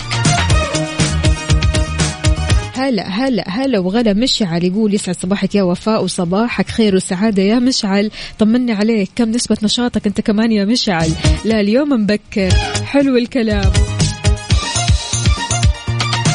هلا 2.76 3.08
هلا 3.08 3.44
هلا 3.48 3.78
وغلا 3.78 4.12
مشعل 4.12 4.64
يقول 4.64 4.94
يسعد 4.94 5.16
صباحك 5.16 5.54
يا 5.54 5.62
وفاء 5.62 6.04
وصباحك 6.04 6.68
خير 6.68 6.94
وسعادة 6.96 7.42
يا 7.42 7.58
مشعل. 7.58 8.10
طمني 8.38 8.72
عليك 8.72 9.10
كم 9.16 9.30
نسبة 9.30 9.56
نشاطك 9.62 10.06
أنت 10.06 10.20
كمان 10.20 10.52
يا 10.52 10.64
مشعل؟ 10.64 11.12
لا 11.44 11.60
اليوم 11.60 11.88
مبكر. 11.88 12.50
حلو 12.84 13.16
الكلام. 13.16 13.72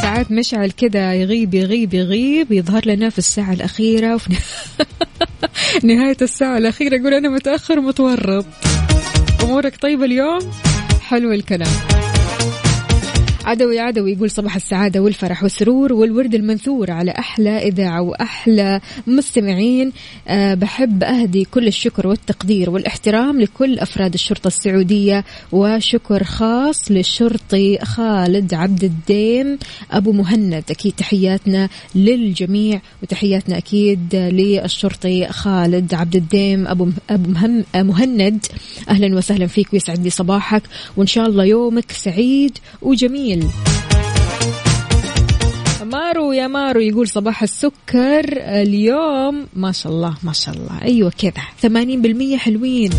ساعات 0.01 0.31
مشعل 0.31 0.71
كذا 0.71 1.13
يغيب 1.13 1.53
يغيب 1.53 1.93
يغيب 1.93 2.51
يظهر 2.51 2.81
لنا 2.85 3.09
في 3.09 3.17
الساعة 3.17 3.53
الأخيرة 3.53 4.15
وفي 4.15 4.29
نهاية 5.83 6.17
الساعة 6.21 6.57
الأخيرة 6.57 6.95
يقول 6.95 7.13
أنا 7.13 7.29
متأخر 7.29 7.81
متورط 7.81 8.45
أمورك 9.43 9.77
طيبة 9.81 10.05
اليوم؟ 10.05 10.39
حلو 11.01 11.31
الكلام. 11.31 12.00
عدوي 13.45 13.79
عدوي 13.79 14.11
يقول 14.11 14.31
صباح 14.31 14.55
السعادة 14.55 14.99
والفرح 14.99 15.43
والسرور 15.43 15.93
والورد 15.93 16.35
المنثور 16.35 16.91
على 16.91 17.11
أحلى 17.11 17.57
إذاعة 17.67 18.01
وأحلى 18.01 18.81
مستمعين. 19.07 19.91
أه 20.27 20.53
بحب 20.53 21.03
أهدي 21.03 21.45
كل 21.45 21.67
الشكر 21.67 22.07
والتقدير 22.07 22.69
والإحترام 22.69 23.41
لكل 23.41 23.79
أفراد 23.79 24.13
الشرطة 24.13 24.47
السعودية 24.47 25.25
وشكر 25.51 26.23
خاص 26.23 26.91
للشرطي 26.91 27.77
خالد 27.77 28.53
عبد 28.53 28.83
الديم 28.83 29.57
أبو 29.91 30.11
مهند. 30.11 30.63
أكيد 30.69 30.93
تحياتنا 30.97 31.69
للجميع 31.95 32.81
وتحياتنا 33.03 33.57
أكيد 33.57 34.15
للشرطي 34.15 35.27
خالد 35.27 35.93
عبد 35.93 36.15
الدايم 36.15 36.67
أبو 36.67 36.89
أبو 37.09 37.31
مهم 37.31 37.65
مهند. 37.75 38.45
أهلا 38.89 39.17
وسهلا 39.17 39.47
فيك 39.47 39.73
ويسعد 39.73 40.03
لي 40.03 40.09
صباحك 40.09 40.63
وإن 40.97 41.07
شاء 41.07 41.27
الله 41.27 41.45
يومك 41.45 41.91
سعيد 41.91 42.57
وجميل. 42.81 43.30
مارو 45.83 46.31
يا 46.31 46.47
مارو 46.47 46.79
يقول 46.79 47.07
صباح 47.07 47.43
السكر. 47.43 48.25
اليوم 48.37 49.47
ما 49.53 49.71
شاء 49.71 49.91
الله 49.91 50.17
ما 50.23 50.33
شاء 50.33 50.55
الله. 50.55 50.81
أيوه 50.81 51.11
كذا. 51.17 51.43
80% 51.61 52.37
حلوين. 52.37 52.89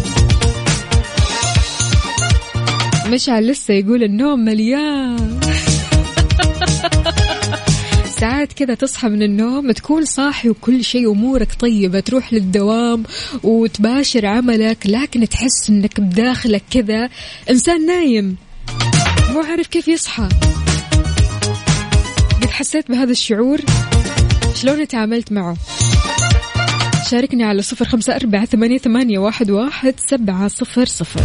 مشعل 3.06 3.46
لسه 3.46 3.74
يقول 3.74 4.02
النوم 4.02 4.44
مليان. 4.44 5.40
ساعات 8.20 8.52
كذا 8.52 8.74
تصحى 8.74 9.08
من 9.08 9.22
النوم 9.22 9.72
تكون 9.72 10.04
صاحي 10.04 10.48
وكل 10.48 10.84
شيء 10.84 11.12
امورك 11.12 11.52
طيبة 11.60 12.00
تروح 12.00 12.32
للدوام 12.32 13.02
وتباشر 13.42 14.26
عملك 14.26 14.86
لكن 14.86 15.28
تحس 15.28 15.70
إنك 15.70 16.00
بداخلك 16.00 16.62
كذا 16.70 17.08
إنسان 17.50 17.86
نايم. 17.86 18.36
مو 19.32 19.40
عارف 19.40 19.66
كيف 19.66 19.88
يصحى. 19.88 20.28
قد 22.42 22.50
حسيت 22.50 22.90
بهذا 22.90 23.10
الشعور. 23.10 23.58
شلون 24.54 24.88
تعاملت 24.88 25.32
معه؟ 25.32 25.56
شاركني 27.10 27.44
على 27.44 27.62
صفر 27.62 27.84
خمسة 27.84 28.16
أربعة 28.16 28.44
ثمانية, 28.44 28.78
ثمانية 28.78 29.18
واحد, 29.18 29.50
واحد 29.50 29.94
سبعة 30.10 30.48
صفر 30.48 30.86
صفر. 30.86 31.20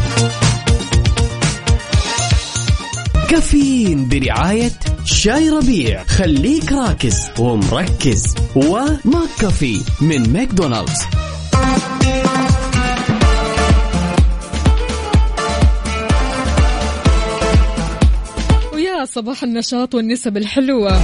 كافيين 3.30 4.10
برعاية 4.10 4.72
شاي 5.06 5.50
ربيع. 5.50 6.04
خليك 6.04 6.72
راكز 6.72 7.18
ومركز. 7.40 8.36
و 8.56 9.30
McCafé 9.40 9.82
من 10.02 10.34
ماكدونالدز. 10.34 11.02
صباح 19.14 19.44
النشاط 19.44 19.96
والنسب 19.96 20.38
الحلوة. 20.38 21.00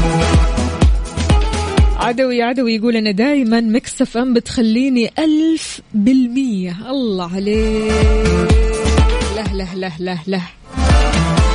عدوي 1.98 2.42
عدوي 2.42 2.76
يقول 2.76 2.96
أنا 2.96 3.12
دايما 3.12 3.62
Mix 3.62 4.18
FM 4.18 4.34
بتخليني 4.34 5.12
ألف 5.20 5.82
بالمية. 5.94 6.78
الله 6.90 7.36
عليك. 7.36 7.92
له 9.36 9.54
له 9.54 9.76
له 9.76 9.94
له 10.00 10.20
له. 10.28 10.44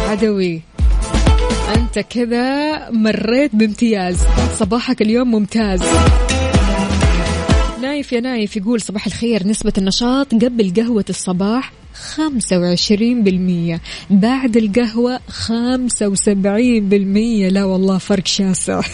عدوي 0.08 0.62
أنت 1.76 1.98
كذا 1.98 2.90
مريت 2.90 3.56
بامتياز. 3.56 4.18
صباحك 4.58 5.02
اليوم 5.02 5.30
ممتاز. 5.30 5.82
نايف 7.82 8.12
يا 8.12 8.20
نايف 8.20 8.56
يقول 8.56 8.80
صباح 8.80 9.06
الخير. 9.06 9.46
نسبة 9.46 9.72
النشاط 9.78 10.34
قبل 10.34 10.72
قهوة 10.76 11.04
الصباح 11.10 11.72
خمسة 11.98 12.58
وعشرين 12.58 13.22
بالمية. 13.24 13.80
بعد 14.10 14.56
القهوة 14.56 15.20
خمسة 15.28 16.08
وسبعين 16.08 16.88
بالمية. 16.88 17.48
لا 17.48 17.64
والله 17.64 17.98
فرق 17.98 18.26
شاسع. 18.26 18.80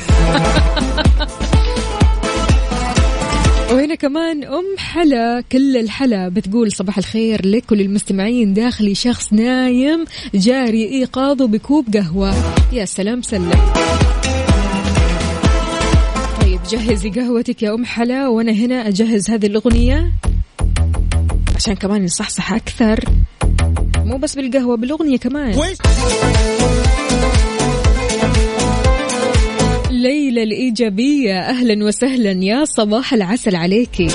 وهنا 3.75 3.95
كمان 3.95 4.45
أم 4.45 4.65
حلا 4.79 5.41
كل 5.53 5.77
الحلا 5.77 6.29
بتقول 6.29 6.73
صباح 6.73 6.99
الخير 6.99 7.47
لكل 7.47 7.81
المستمعين 7.81 8.55
داخلي 8.55 8.95
شخص 8.95 9.33
نايم 9.33 10.05
جاري 10.35 10.85
إيقاظه 10.85 11.47
بكوب 11.47 11.97
قهوة. 11.97 12.35
يا 12.73 12.85
سلام 12.85 13.23
سلم. 13.23 13.61
طيب 16.41 16.61
جهزي 16.71 17.11
قهوتك 17.11 17.63
يا 17.63 17.75
أم 17.75 17.85
حلا 17.85 18.29
وأنا 18.29 18.53
هنا 18.53 18.89
أجهز 18.89 19.31
هذه 19.31 19.47
الأغنية. 19.47 20.13
عشان 21.55 21.75
كمان 21.75 22.05
نصحصح 22.05 22.53
أكثر. 22.53 23.05
مو 23.97 24.17
بس 24.17 24.35
بالقهوة 24.35 24.77
بالأغنية 24.77 25.17
كمان. 25.17 25.55
ليلى 29.91 30.43
الإيجابية 30.43 31.39
أهلا 31.41 31.85
وسهلا. 31.85 32.31
يا 32.45 32.65
صباح 32.65 33.15
العسل 33.15 33.57
عليك. 33.57 34.13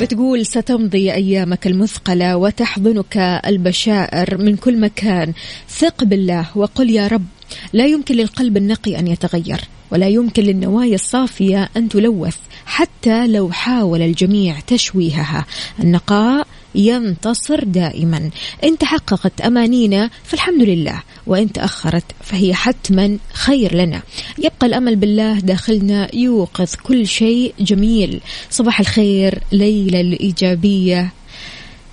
بتقول 0.00 0.46
ستمضي 0.46 1.12
أيامك 1.12 1.66
المثقلة 1.66 2.36
وتحضنك 2.36 3.16
البشائر 3.46 4.38
من 4.38 4.56
كل 4.56 4.80
مكان. 4.80 5.32
ثق 5.68 6.04
بالله 6.04 6.46
وقل 6.54 6.90
يا 6.90 7.06
رب 7.06 7.26
لا 7.72 7.86
يمكن 7.86 8.14
للقلب 8.14 8.56
النقي 8.56 8.98
أن 8.98 9.06
يتغير 9.06 9.60
ولا 9.90 10.08
يمكن 10.08 10.42
للنوايا 10.42 10.94
الصافية 10.94 11.68
أن 11.76 11.88
تلوث 11.88 12.36
حتى 12.66 13.26
لو 13.26 13.50
حاول 13.50 14.02
الجميع 14.02 14.60
تشويهها. 14.66 15.46
النقاء 15.80 16.46
ينتصر 16.74 17.64
دائما. 17.64 18.30
إن 18.64 18.78
تحققت 18.78 19.40
أمانينا 19.40 20.10
فالحمد 20.24 20.62
لله 20.62 21.02
وإن 21.26 21.52
تأخرت 21.52 22.04
فهي 22.24 22.54
حتما 22.54 23.18
خير 23.32 23.74
لنا. 23.74 24.02
يبقى 24.38 24.66
الأمل 24.66 24.96
بالله 24.96 25.38
داخلنا 25.38 26.14
يوقظ 26.14 26.74
كل 26.82 27.06
شيء 27.06 27.54
جميل. 27.60 28.20
صباح 28.50 28.80
الخير 28.80 29.38
ليلى 29.52 30.00
الإيجابية. 30.00 31.12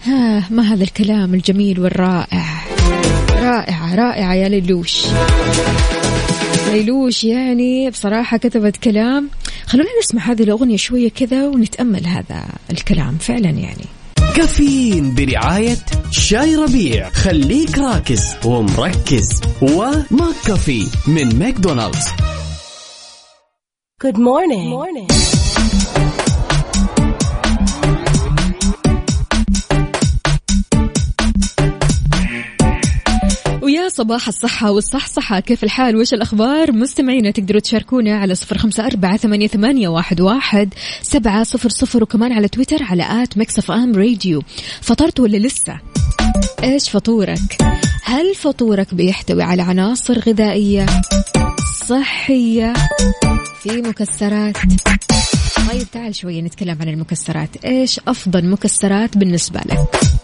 ها 0.03 0.43
ما 0.49 0.73
هذا 0.73 0.83
الكلام 0.83 1.33
الجميل 1.33 1.79
والرائع؟ 1.79 2.63
رائعة 3.31 3.95
رائعة 3.95 4.33
يا 4.33 4.49
ليلوش. 4.49 5.01
ليلوش 6.71 7.23
يعني 7.23 7.89
بصراحة 7.89 8.37
كتبت 8.37 8.77
كلام. 8.77 9.29
خلونا 9.65 9.89
نسمع 9.99 10.31
هذه 10.31 10.43
الأغنية 10.43 10.77
شوية 10.77 11.09
كذا 11.09 11.47
ونتأمل 11.47 12.07
هذا 12.07 12.45
الكلام 12.71 13.17
فعلا 13.17 13.49
يعني. 13.49 13.85
كافيين 14.37 15.15
برعاية 15.15 15.77
شاي 16.11 16.55
ربيع 16.55 17.09
خليك 17.09 17.77
راكز 17.77 18.35
ومركز 18.45 19.41
و 19.61 20.35
McCafé 20.47 20.87
من 21.07 21.39
ماكدونالدز 21.39 22.07
Good 24.03 24.17
morning. 24.17 24.69
morning. 24.69 25.36
ويا 33.67 33.89
صباح 33.89 34.27
الصحة 34.27 34.71
والصحصحة. 34.71 35.39
كيف 35.39 35.63
الحال؟ 35.63 35.95
وش 35.95 36.13
الأخبار؟ 36.13 36.71
مستمعينا 36.71 37.31
تقدروا 37.31 37.61
تشاركونا 37.61 38.17
على 38.17 38.35
صفر 38.35 38.57
خمسة 38.57 38.85
أربعة 38.85 39.17
ثمانية, 39.17 39.47
ثمانية 39.47 39.87
واحد, 39.87 40.21
واحد 40.21 40.73
سبعة 41.01 41.43
صفر 41.43 41.69
صفر 41.69 42.03
وكمان 42.03 42.31
على 42.31 42.47
تويتر 42.47 42.83
على 42.83 43.23
at 43.23 43.37
Mix 43.37 43.57
FM 43.57 43.95
Radio. 43.95 44.43
فطرت 44.81 45.19
ولا 45.19 45.37
لسه؟ 45.37 45.79
إيش 46.63 46.89
فطورك؟ 46.89 47.61
هل 48.03 48.35
فطورك 48.35 48.93
بيحتوي 48.93 49.43
على 49.43 49.61
عناصر 49.61 50.19
غذائية 50.19 50.85
صحية 51.87 52.73
في 53.61 53.81
مكسرات؟ 53.81 54.57
طيب 55.71 55.87
تعال 55.91 56.15
شوية 56.15 56.41
نتكلم 56.41 56.77
عن 56.81 56.87
المكسرات. 56.87 57.49
إيش 57.65 57.99
أفضل 58.07 58.49
مكسرات 58.49 59.17
بالنسبة 59.17 59.59
لك؟ 59.59 60.16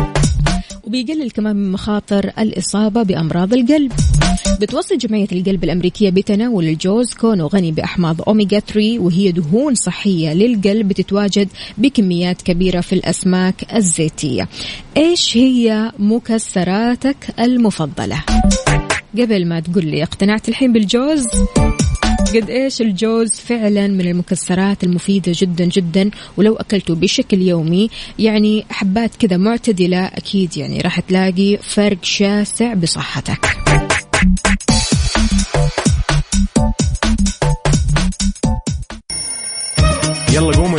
وبيقلل 0.97 1.31
كمان 1.31 1.57
من 1.57 1.73
مخاطر 1.73 2.33
الإصابة 2.39 3.03
بأمراض 3.03 3.55
القلب. 3.55 3.93
بتوصي 4.61 4.97
جمعية 4.97 5.29
القلب 5.33 5.65
الأمريكية 5.65 6.11
بتناول 6.11 6.65
الجوز 6.65 7.15
كونه 7.15 7.47
غني 7.47 7.73
بأحماض 7.73 8.23
أوميجا 8.29 8.59
3 8.59 8.99
وهي 8.99 9.33
دهون 9.33 9.75
صحية 9.75 10.33
للقلب 10.33 10.89
بتتواجد 10.89 11.49
بكميات 11.79 12.43
كبيرة 12.43 12.81
في 12.81 12.93
الأسماك 12.93 13.75
الزيتية. 13.75 14.49
إيش 14.97 15.37
هي 15.37 15.93
مكسراتك 15.99 17.17
المفضلة؟ 17.41 18.25
قبل 19.19 19.49
ما 19.49 19.61
تقول 19.61 19.87
لي 19.87 20.03
اقتنعت 20.03 20.49
الحين 20.49 20.73
بالجوز؟ 20.73 21.27
قد 22.35 22.51
إيش 22.51 22.81
الجوز 22.81 23.31
فعلا 23.31 23.87
من 23.87 24.01
المكسرات 24.01 24.85
المفيدة 24.85 25.33
جدا 25.35 25.65
جدا 25.65 26.11
ولو 26.37 26.57
أكلته 26.57 26.95
بشكل 26.95 27.43
يومي 27.43 27.91
يعني 28.19 28.65
حبات 28.71 29.17
كذا 29.17 29.37
معتدلة 29.37 30.07
أكيد 30.07 30.57
يعني 30.57 30.81
راح 30.81 31.01
تلاقي 31.01 31.57
فرق 31.57 31.99
شاسع 32.03 32.75
بصحتك. 32.75 33.57
يلا 40.33 40.57
قوموا. 40.57 40.76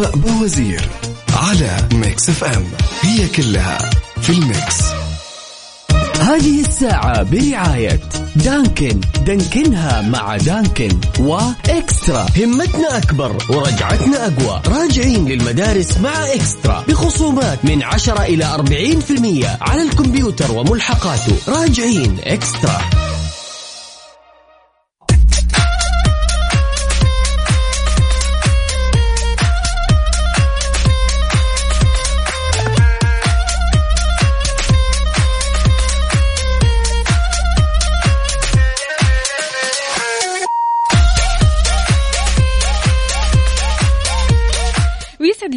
باوزير 0.00 0.88
على 1.36 1.88
Mix 1.92 2.28
FM. 2.28 2.64
هي 3.00 3.28
كلها 3.28 3.90
في 4.20 4.30
ال 4.30 4.40
Mix. 4.40 4.82
هذه 6.20 6.60
الساعة 6.60 7.22
برعاية 7.22 8.00
دانكن. 8.36 9.00
دانكنها 9.26 10.02
مع 10.02 10.36
دانكن 10.36 10.88
وإكسترا. 11.20 12.26
همتنا 12.36 12.98
أكبر 12.98 13.36
ورجعتنا 13.50 14.26
أقوى. 14.26 14.62
راجعين 14.66 15.28
للمدارس 15.28 15.98
مع 15.98 16.24
إكسترا. 16.34 16.84
بخصومات 16.88 17.64
من 17.64 17.82
10 17.82 18.22
إلى 18.22 18.44
40% 18.44 19.58
على 19.60 19.82
الكمبيوتر 19.82 20.52
وملحقاته. 20.52 21.36
راجعين 21.48 22.16
إكسترا. 22.24 23.05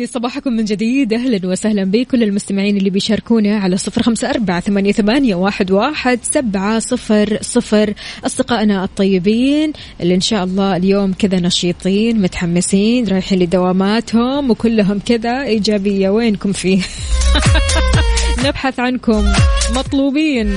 صباحكم 0.10 0.54
من 0.54 0.66
جديد. 0.66 1.14
أهلا 1.14 1.48
وسهلا 1.48 1.84
بكل 1.84 2.24
المستمعين 2.24 2.78
اللي 2.78 2.90
بيشاركونا 2.90 3.58
على 3.58 3.78
صفر 3.78 4.04
خمسة 4.04 4.30
أربعة 4.30 4.60
ثمانية, 4.60 4.92
ثمانية 4.92 5.36
واحد, 5.36 5.72
واحد 5.72 6.20
سبعة 6.24 6.80
صفر 6.80 7.38
صفر. 7.42 7.94
أصدقائنا 8.26 8.84
الطيبين 8.84 9.74
اللي 10.02 10.16
إن 10.16 10.22
شاء 10.22 10.44
الله 10.44 10.76
اليوم 10.78 11.14
كذا 11.14 11.40
نشيطين 11.40 12.22
متحمسين 12.22 13.08
رايحين 13.08 13.40
لدواماتهم 13.40 14.52
وكلهم 14.52 15.00
كذا. 15.00 15.44
إيجابية 15.44 16.10
وينكم 16.10 16.52
فيه؟ 16.52 16.82
نبحث 18.46 18.80
عنكم. 18.80 19.26
مطلوبين. 19.76 20.56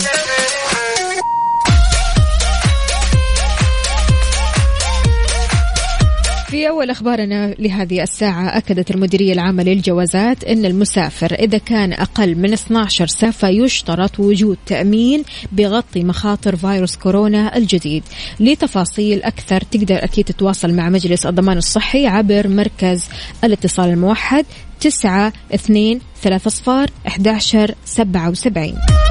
في 6.53 6.69
أول 6.69 6.91
أخبارنا 6.91 7.55
لهذه 7.59 8.03
الساعة. 8.03 8.57
أكدت 8.57 8.91
المديرية 8.91 9.33
العامة 9.33 9.63
للجوازات 9.63 10.45
أن 10.45 10.65
المسافر 10.65 11.35
إذا 11.35 11.59
كان 11.59 11.93
أقل 11.93 12.35
من 12.35 12.53
12 12.53 13.07
سنة 13.07 13.31
فيشترط 13.31 14.21
وجود 14.21 14.59
تأمين 14.67 15.23
بغطي 15.53 16.05
مخاطر 16.05 16.57
فيروس 16.57 16.97
كورونا 16.97 17.57
الجديد. 17.57 18.03
لتفاصيل 18.41 19.23
أكثر 19.23 19.61
تقدر 19.61 20.05
أكيد 20.05 20.25
تتواصل 20.25 20.75
مع 20.75 20.89
مجلس 20.89 21.27
الضمان 21.27 21.59
الصحي 21.59 22.07
عبر 22.07 22.49
مركز 22.49 23.05
الاتصال 23.45 23.91
الموحد 23.91 24.45
تسعة 24.81 25.33
اثنين 25.55 26.01
ثلاثة 26.23 26.51
صفار 26.51 26.91
11 27.07 27.75
سبعة 27.85 28.31
وسبعين. 28.31 29.02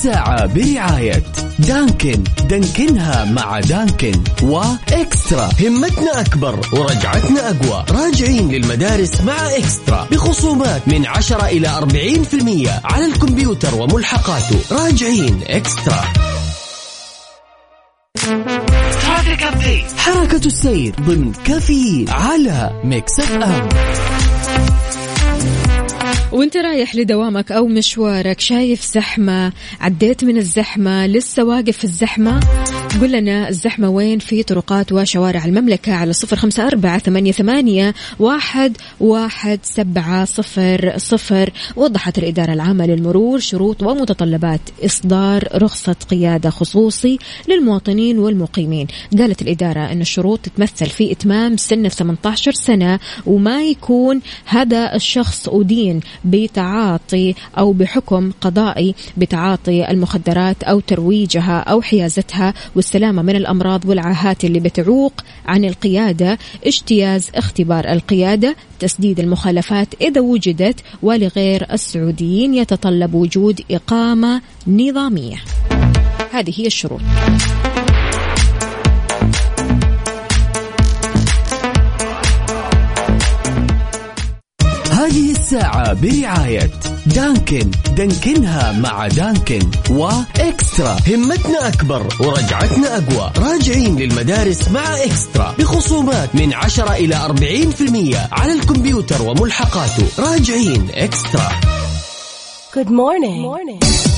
الساعة 0.00 0.46
برعاية 0.46 1.22
Dunkin. 1.58 2.24
دانكنها 2.48 3.24
مع 3.24 3.60
Dunkin. 3.60 4.12
و 4.42 4.57
eXtra. 4.57 5.48
همتنا 5.60 6.20
أكبر 6.20 6.60
ورجعتنا 6.72 7.50
أقوى. 7.50 7.84
راجعين 7.90 8.48
للمدارس 8.48 9.20
مع 9.20 9.56
eXtra. 9.56 10.06
بخصومات 10.10 10.88
من 10.88 11.06
10 11.06 11.46
إلى 11.46 11.68
40% 11.68 12.80
على 12.84 13.04
الكمبيوتر 13.04 13.74
وملحقاته. 13.74 14.58
راجعين 14.72 15.40
eXtra. 15.46 16.04
حركة 19.96 20.46
السير 20.46 20.94
ضمن 21.00 21.32
كافيين 21.32 22.10
على 22.10 22.80
Mix 22.84 23.20
FM. 23.20 23.68
وانت 26.32 26.56
رايح 26.56 26.94
لدوامك 26.94 27.52
أو 27.52 27.66
مشوارك 27.66 28.40
شايف 28.40 28.84
زحمة 28.84 29.52
عديت 29.80 30.24
من 30.24 30.36
الزحمة 30.36 31.06
لسه 31.06 31.44
واقف 31.44 31.78
في 31.78 31.84
الزحمة؟ 31.84 32.40
قل 32.98 33.12
لنا 33.12 33.48
الزحمة 33.48 33.88
وين 33.88 34.18
في 34.18 34.42
طرقات 34.42 34.92
وشوارع 34.92 35.44
المملكة 35.44 35.92
على 35.92 36.12
صفر 36.12 36.36
خمسة 36.36 36.66
أربعة 36.66 36.98
ثمانية, 36.98 37.32
ثمانية 37.32 37.94
واحد, 38.18 38.76
واحد 39.00 39.60
سبعة 39.62 40.24
صفر 40.24 40.92
صفر. 40.96 41.50
وضحت 41.76 42.18
الإدارة 42.18 42.52
العامة 42.52 42.86
للمرور 42.86 43.38
شروط 43.38 43.82
ومتطلبات 43.82 44.60
إصدار 44.84 45.48
رخصة 45.54 45.96
قيادة 46.10 46.50
خصوصي 46.50 47.18
للمواطنين 47.48 48.18
والمقيمين. 48.18 48.86
قالت 49.18 49.42
الإدارة 49.42 49.92
إن 49.92 50.00
الشروط 50.00 50.40
تتمثل 50.40 50.86
في 50.86 51.12
إتمام 51.12 51.56
سن 51.56 51.86
ال 51.86 51.90
18 51.90 52.52
سنة 52.52 52.98
وما 53.26 53.62
يكون 53.62 54.20
هذا 54.44 54.94
الشخص 54.94 55.48
أدين 55.48 56.00
بتعاطي 56.24 57.34
أو 57.58 57.72
بحكم 57.72 58.32
قضائي 58.40 58.94
بتعاطي 59.16 59.90
المخدرات 59.90 60.62
أو 60.62 60.80
ترويجها 60.80 61.58
أو 61.58 61.82
حيازتها 61.82 62.54
والسلامة 62.80 63.22
من 63.22 63.36
الأمراض 63.36 63.84
والعاهات 63.86 64.44
اللي 64.44 64.60
بتعوق 64.60 65.12
عن 65.46 65.64
القيادة 65.64 66.38
اجتياز 66.66 67.30
اختبار 67.34 67.92
القيادة 67.92 68.56
تسديد 68.78 69.20
المخالفات 69.20 69.88
إذا 70.00 70.20
وجدت 70.20 70.80
ولغير 71.02 71.66
السعوديين 71.72 72.54
يتطلب 72.54 73.14
وجود 73.14 73.60
إقامة 73.70 74.40
نظامية. 74.66 75.36
هذه 76.32 76.52
هي 76.60 76.66
الشروط. 76.66 77.00
الساعة 85.50 85.92
برعاية 85.92 86.70
دانكن. 87.06 87.70
دانكنها 87.96 88.72
مع 88.72 89.08
دانكن 89.08 89.70
وإكسترا. 89.90 90.96
همتنا 91.08 91.68
أكبر 91.68 92.06
ورجعتنا 92.20 92.96
أقوى. 92.96 93.32
راجعين 93.38 93.96
للمدارس 93.96 94.68
مع 94.68 94.96
إكسترا. 95.04 95.54
بخصومات 95.58 96.34
من 96.34 96.54
10 96.54 96.92
إلى 96.92 97.16
40% 97.16 98.28
على 98.32 98.52
الكمبيوتر 98.52 99.22
وملحقاته. 99.22 100.06
راجعين 100.18 100.88
إكسترا. 100.94 101.48
Good 102.74 102.88
morning. 102.88 103.42
morning. 103.42 104.09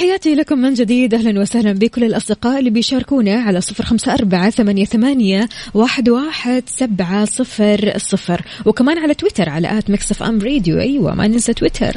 تحياتي 0.00 0.34
لكم 0.34 0.58
من 0.58 0.74
جديد. 0.74 1.14
أهلا 1.14 1.40
وسهلا 1.40 1.72
بكل 1.72 2.04
الأصدقاء 2.04 2.58
اللي 2.58 2.70
بيشاركونا 2.70 3.34
على 3.34 3.60
صفر 3.60 3.84
خمسة 3.84 4.14
أربعة 4.14 4.50
ثمانية, 4.50 4.84
ثمانية 4.84 5.48
واحد, 5.74 6.08
واحد 6.08 6.62
سبعة 6.66 7.24
صفر 7.24 7.92
صفر. 7.96 8.42
وكمان 8.66 8.98
على 8.98 9.14
تويتر 9.14 9.48
على 9.48 9.78
at 9.78 9.90
Mix 9.90 10.22
FM 10.22 10.40
Radio. 10.40 10.78
أيوة 10.78 11.14
ما 11.14 11.26
ننسى 11.26 11.52
تويتر. 11.52 11.96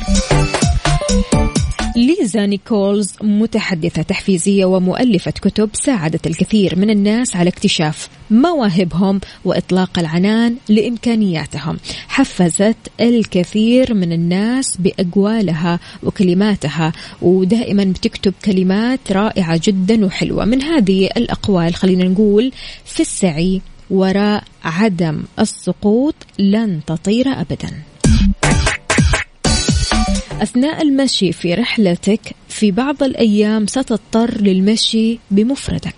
ليزا 1.96 2.46
نيكولز 2.46 3.14
متحدثة 3.22 4.02
تحفيزية 4.02 4.66
ومؤلفة 4.66 5.32
كتب 5.32 5.70
ساعدت 5.74 6.28
الكثير 6.28 6.80
من 6.80 6.90
الناس 6.90 7.36
على 7.36 7.50
اكتشاف 7.50 8.10
مواهبهم 8.32 9.20
وإطلاق 9.46 10.00
العنان 10.00 10.56
لإمكانياتهم. 10.70 11.78
حفزت 12.08 12.78
الكثير 13.02 13.94
من 13.94 14.12
الناس 14.12 14.78
بأقوالها 14.78 15.80
وكلماتها 16.04 16.94
ودائما 17.22 17.84
بتكتب 17.84 18.34
كلمات 18.46 19.12
رائعة 19.12 19.62
جدا 19.64 20.06
وحلوة. 20.06 20.46
من 20.46 20.62
هذه 20.62 21.10
الأقوال 21.18 21.76
خلينا 21.76 22.04
نقول 22.04 22.52
في 22.86 23.00
السعي 23.00 23.62
وراء 23.90 24.44
عدم 24.64 25.24
السقوط 25.40 26.16
لن 26.40 26.80
تطير 26.88 27.28
أبداً. 27.28 27.93
أثناء 30.44 30.82
المشي 30.82 31.32
في 31.32 31.54
رحلتك 31.54 32.36
في 32.48 32.72
بعض 32.72 33.04
الأيام 33.04 33.68
ستضطر 33.68 34.42
للمشي 34.42 35.20
بمفردك. 35.32 35.96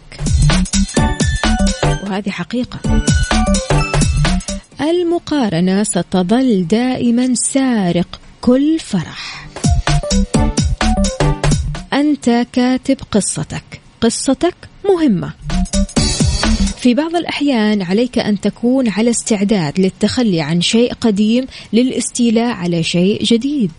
وهذه 2.03 2.29
حقيقة. 2.29 2.79
المقارنة 4.81 5.83
ستظل 5.83 6.67
دائما 6.67 7.33
سارق 7.33 8.19
كل 8.41 8.79
فرح. 8.79 9.47
أنت 11.93 12.47
كاتب 12.53 12.97
قصتك. 13.11 13.81
قصتك 14.01 14.55
مهمة. 14.89 15.33
في 16.85 16.93
بعض 16.93 17.15
الأحيان 17.15 17.81
عليك 17.81 18.19
أن 18.19 18.39
تكون 18.39 18.89
على 18.89 19.09
استعداد 19.09 19.79
للتخلي 19.79 20.41
عن 20.41 20.61
شيء 20.61 20.93
قديم 20.93 21.45
للاستيلاء 21.73 22.51
على 22.51 22.83
شيء 22.83 23.23
جديد. 23.23 23.71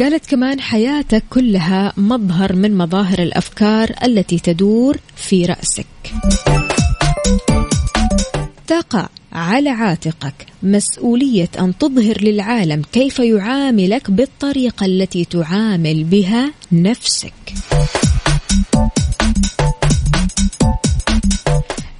قالت 0.00 0.26
كمان 0.30 0.60
حياتك 0.60 1.22
كلها 1.30 1.92
مظهر 1.96 2.56
من 2.56 2.78
مظاهر 2.78 3.18
الأفكار 3.18 3.90
التي 4.04 4.38
تدور 4.38 4.96
في 5.16 5.46
رأسك. 5.46 5.86
تقع 8.66 9.08
على 9.34 9.70
عاتقك 9.70 10.46
مسؤولية 10.62 11.48
أن 11.58 11.78
تظهر 11.78 12.20
للعالم 12.20 12.82
كيف 12.92 13.18
يعاملك 13.18 14.10
بالطريقة 14.10 14.86
التي 14.86 15.24
تعامل 15.24 16.04
بها 16.04 16.52
نفسك. 16.72 17.32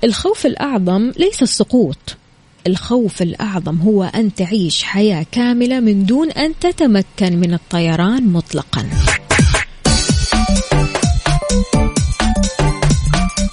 الخوف 0.04 0.46
الأعظم 0.46 1.12
ليس 1.18 1.42
السقوط. 1.42 2.16
الخوف 2.66 3.22
الأعظم 3.22 3.76
هو 3.76 4.04
أن 4.04 4.34
تعيش 4.34 4.82
حياة 4.82 5.26
كاملة 5.32 5.80
من 5.80 6.06
دون 6.06 6.30
أن 6.30 6.52
تتمكن 6.60 7.36
من 7.36 7.54
الطيران 7.54 8.26
مطلقا. 8.26 8.86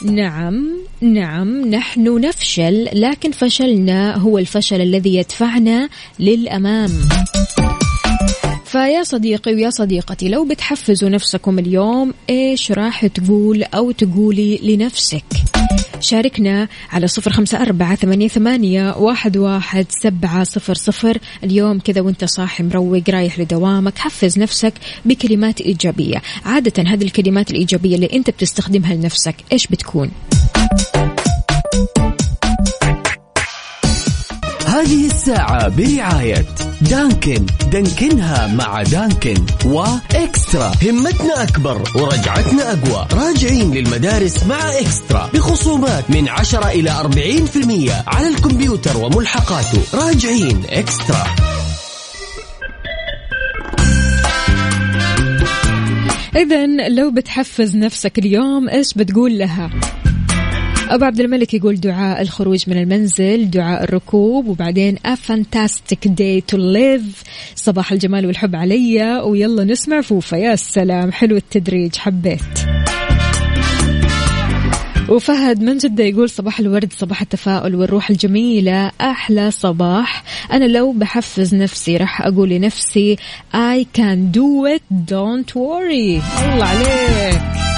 نعم 0.05 0.77
نعم 1.01 1.69
نحن 1.69 2.21
نفشل 2.21 2.89
لكن 2.93 3.31
فشلنا 3.31 4.17
هو 4.17 4.37
الفشل 4.37 4.81
الذي 4.81 5.15
يدفعنا 5.15 5.89
للأمام. 6.19 6.89
فيا 8.65 9.03
صديقي 9.03 9.53
ويا 9.53 9.69
صديقتي 9.69 10.29
لو 10.29 10.45
بتحفزوا 10.45 11.09
نفسكم 11.09 11.59
اليوم 11.59 12.13
إيش 12.29 12.71
راح 12.71 13.05
تقول 13.05 13.63
أو 13.63 13.91
تقولي 13.91 14.59
لنفسك؟ 14.63 15.25
شاركنا 16.01 16.67
على 16.91 17.07
صفر 17.07 17.31
خمسة 17.31 17.61
أربعة 17.61 17.95
ثمانية, 17.95 18.27
ثمانية 18.27 18.97
واحد, 18.97 19.37
واحد 19.37 19.85
سبعة 19.89 20.43
صفر 20.43 20.73
صفر. 20.73 21.17
اليوم 21.43 21.79
كذا 21.79 22.01
وانت 22.01 22.25
صاحي 22.25 22.63
مروق 22.63 23.09
رايح 23.09 23.39
لدوامك 23.39 23.97
حفز 23.97 24.39
نفسك 24.39 24.73
بكلمات 25.05 25.61
إيجابية. 25.61 26.21
عادة 26.45 26.83
هذه 26.83 27.03
الكلمات 27.03 27.51
الإيجابية 27.51 27.95
اللي 27.95 28.09
أنت 28.13 28.29
بتستخدمها 28.29 28.93
لنفسك 28.93 29.35
إيش 29.51 29.67
بتكون؟ 29.67 30.11
هذه 34.71 35.05
الساعة 35.05 35.67
برعاية 35.67 36.45
دانكن. 36.81 37.45
دانكنها 37.71 38.47
مع 38.47 38.84
دانكن 38.84 39.36
وإكسترا. 39.65 40.71
همتنا 40.84 41.43
أكبر 41.43 41.84
ورجعتنا 41.95 42.71
أقوى. 42.71 43.07
راجعين 43.13 43.71
للمدارس 43.71 44.43
مع 44.43 44.79
إكسترا. 44.79 45.29
بخصومات 45.34 46.10
من 46.10 46.29
10 46.29 46.69
إلى 46.69 46.89
40% 46.91 48.03
على 48.07 48.27
الكمبيوتر 48.27 48.97
وملحقاته. 48.97 49.81
راجعين 49.93 50.63
إكسترا. 50.69 51.25
إذا 56.36 56.89
لو 56.89 57.12
بتحفز 57.12 57.75
نفسك 57.75 58.19
اليوم 58.19 58.69
إيش 58.69 58.93
بتقول 58.93 59.38
لها؟ 59.38 59.69
أبو 60.91 61.06
عبد 61.06 61.19
الملك 61.19 61.54
يقول 61.54 61.80
دعاء 61.80 62.21
الخروج 62.21 62.63
من 62.69 62.77
المنزل 62.77 63.49
دعاء 63.49 63.84
الركوب 63.84 64.47
وبعدين 64.47 64.97
a 64.97 65.15
fantastic 65.32 66.08
day 66.08 66.41
to 66.54 66.58
live. 66.58 67.25
صباح 67.56 67.91
الجمال 67.91 68.25
والحب 68.25 68.56
عليا 68.56 69.21
ويلا 69.21 69.63
نسمع 69.63 70.01
فوفا. 70.01 70.36
يا 70.36 70.56
سلام 70.56 71.12
حلو 71.12 71.38
التدريج 71.38 71.95
حبيت. 71.95 72.41
وفهد 75.10 75.62
من 75.62 75.77
جدة 75.77 76.04
يقول 76.04 76.30
صباح 76.30 76.60
الورد 76.60 76.93
صباح 76.93 77.21
التفاؤل 77.21 77.75
والروح 77.75 78.10
الجميلة 78.10 78.91
أحلى 79.01 79.51
صباح. 79.51 80.23
أنا 80.51 80.65
لو 80.65 80.91
بحفز 80.91 81.56
نفسي 81.56 81.97
راح 81.97 82.21
أقول 82.21 82.49
لنفسي 82.49 83.15
I 83.54 83.86
can 83.97 84.32
do 84.38 84.75
it 84.75 85.12
don't 85.12 85.56
worry. 85.56 86.21
الله 86.54 86.65
عليك. 86.65 87.70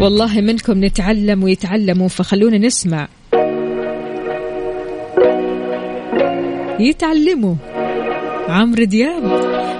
والله 0.00 0.40
منكم 0.40 0.84
نتعلم 0.84 1.42
ويتعلموا 1.42 2.08
فخلونا 2.08 2.58
نسمع. 2.58 3.08
يتعلموا. 6.80 7.54
عمرو 8.48 8.84
دياب. 8.84 9.22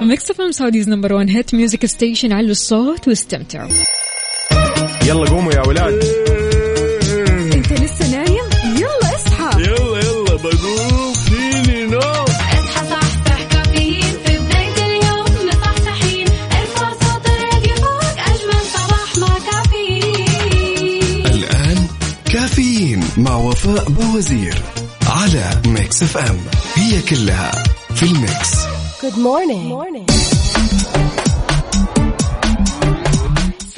Mix 0.02 0.30
FM 0.30 0.50
Saudi's 0.50 0.88
number 0.88 1.12
1 1.12 1.30
hit 1.30 1.54
music 1.54 1.86
station 1.86 2.32
علوا 2.32 2.50
الصوت 2.50 3.08
واستمتعوا. 3.08 3.70
يلا 5.06 5.30
قوموا 5.30 5.52
يا 5.52 5.62
ولاد. 5.68 6.27
وفاء 23.66 23.88
بوزير 23.88 24.62
على 25.06 25.62
Mix 25.66 26.02
FM 26.02 26.40
هي 26.74 27.02
كلها 27.02 27.50
في 27.94 28.02
ال 28.02 28.15
Mix 28.15 28.52
Good 29.02 29.14
morning. 29.16 29.68
morning. 29.72 30.06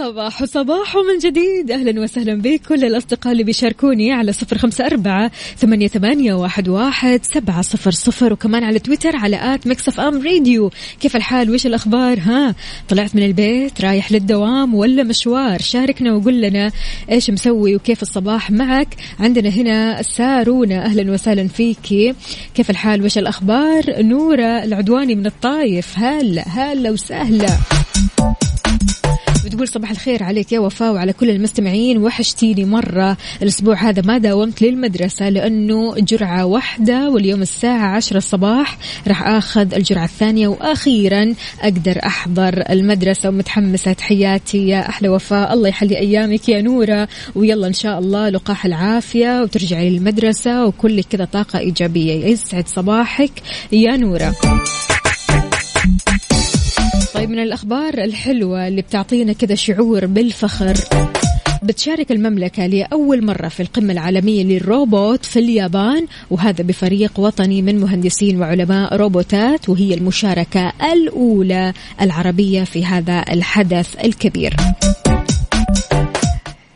صباح 0.01 0.45
صباح 0.45 0.97
من 0.97 1.19
جديد. 1.19 1.71
أهلا 1.71 2.01
وسهلا 2.01 2.35
بكل 2.35 2.85
الأصدقاء 2.85 3.33
اللي 3.33 3.45
بيشاركوني 3.45 4.13
على 4.13 4.33
صفر 4.33 4.59
خمسة 4.59 4.87
أربعة 4.87 5.31
ثمانية, 5.57 5.89
ثمانية 5.89 6.35
واحد, 6.35 6.69
واحد 6.69 7.21
سبعة 7.23 7.63
صفر 7.63 7.91
صفر. 7.91 8.33
وكمان 8.33 8.65
على 8.65 8.79
تويتر 8.79 9.17
على 9.17 9.55
at 9.55 9.67
Mix 9.67 9.89
FM 9.89 10.23
Radio. 10.23 10.71
كيف 11.01 11.17
الحال؟ 11.17 11.51
وش 11.51 11.67
الأخبار؟ 11.67 12.19
ها 12.19 12.55
طلعت 12.89 13.15
من 13.15 13.23
البيت 13.23 13.81
رايح 13.81 14.13
للدوام 14.13 14.75
ولا 14.75 15.03
مشوار؟ 15.03 15.61
شاركنا 15.61 16.15
وقول 16.15 16.41
لنا 16.41 16.71
إيش 17.11 17.31
مسوي 17.31 17.77
وكيف 17.77 18.03
الصباح 18.03 18.51
معك. 18.51 18.89
عندنا 19.19 19.49
هنا 19.49 20.03
سارونا 20.03 20.85
أهلا 20.85 21.13
وسهلا 21.13 21.49
فيكي 21.49 22.15
كيف 22.55 22.71
الحال؟ 22.71 23.05
وش 23.05 23.19
الأخبار؟ 23.19 24.03
نورة 24.03 24.65
العدواني 24.65 25.15
من 25.15 25.27
الطايف. 25.27 25.99
هلا 25.99 26.49
هلا 26.49 26.91
وسهلا. 26.91 27.49
بتقول 29.45 29.69
صباح 29.69 29.91
الخير 29.91 30.23
عليك 30.23 30.53
يا 30.53 30.61
وفاء 30.61 30.93
وعلى 30.93 31.13
كل 31.13 31.31
المستمعين. 31.31 31.99
وحشتيني 31.99 32.65
مرة 32.65 33.17
الأسبوع 33.43 33.75
هذا 33.75 34.03
ما 34.03 34.19
داومت 34.19 34.63
للمدرسة 34.63 35.29
لأنه 35.29 35.95
جرعة 35.99 36.45
واحدة 36.45 37.11
واليوم 37.11 37.43
الساعة 37.43 37.97
عشرة 37.97 38.19
الصباح 38.19 38.79
راح 39.09 39.27
آخذ 39.27 39.75
الجرعة 39.75 40.05
الثانية 40.05 40.49
وأخيرا 40.49 41.35
أقدر 41.61 41.99
أحضر 42.07 42.65
المدرسة 42.71 43.29
ومتحمسة. 43.29 43.93
تحياتي 43.93 44.69
يا 44.69 44.89
أحلى 44.89 45.09
وفاء. 45.09 45.53
الله 45.53 45.69
يحلي 45.69 45.99
أيامك 45.99 46.49
يا 46.49 46.63
نورة. 46.63 47.09
ويلا 47.35 47.67
إن 47.67 47.73
شاء 47.73 47.99
الله 47.99 48.29
لقاح 48.29 48.65
العافية 48.65 49.43
وترجعي 49.43 49.91
للمدرسة 49.91 50.67
وكلك 50.67 51.05
كذا 51.11 51.25
طاقة 51.25 51.59
إيجابية. 51.59 52.27
يسعد 52.27 52.69
صباحك 52.69 53.33
يا 53.73 53.97
نورة. 53.97 54.35
طيب 57.15 57.31
من 57.31 57.39
الأخبار 57.39 57.95
الحلوة 57.95 58.69
اللي 58.69 58.83
بتعطينا 58.83 59.33
كذا 59.33 59.55
شعور 59.55 60.07
بالفخر 60.07 60.75
بتشارك 61.63 62.13
المملكة 62.13 62.67
لأول 62.67 63.25
مرة 63.25 63.49
في 63.49 63.61
القمة 63.61 63.93
العالمية 63.93 64.45
للروبوت 64.45 65.25
في 65.25 65.39
اليابان 65.39 66.07
وهذا 66.31 66.65
بفريق 66.65 67.21
وطني 67.21 67.63
من 67.63 67.79
مهندسين 67.81 68.41
وعلماء 68.41 68.97
روبوتات 68.97 69.69
وهي 69.69 69.95
المشاركة 69.95 70.73
الأولى 70.93 71.73
العربية 72.01 72.65
في 72.65 72.85
هذا 72.85 73.25
الحدث 73.31 74.05
الكبير. 74.05 74.57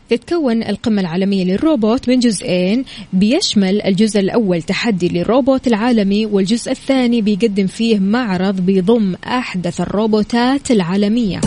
تتكون 0.09 0.63
القمة 0.63 1.01
العالمية 1.01 1.43
للروبوت 1.43 2.09
من 2.09 2.19
جزئين 2.19 2.85
بيشمل 3.13 3.81
الجزء 3.81 4.19
الأول 4.19 4.61
تحدي 4.61 5.07
للروبوت 5.07 5.67
العالمي 5.67 6.25
والجزء 6.25 6.71
الثاني 6.71 7.21
بيقدم 7.21 7.67
فيه 7.67 7.99
معرض 7.99 8.61
بيضم 8.61 9.15
أحدث 9.27 9.81
الروبوتات 9.81 10.71
العالمية. 10.71 11.41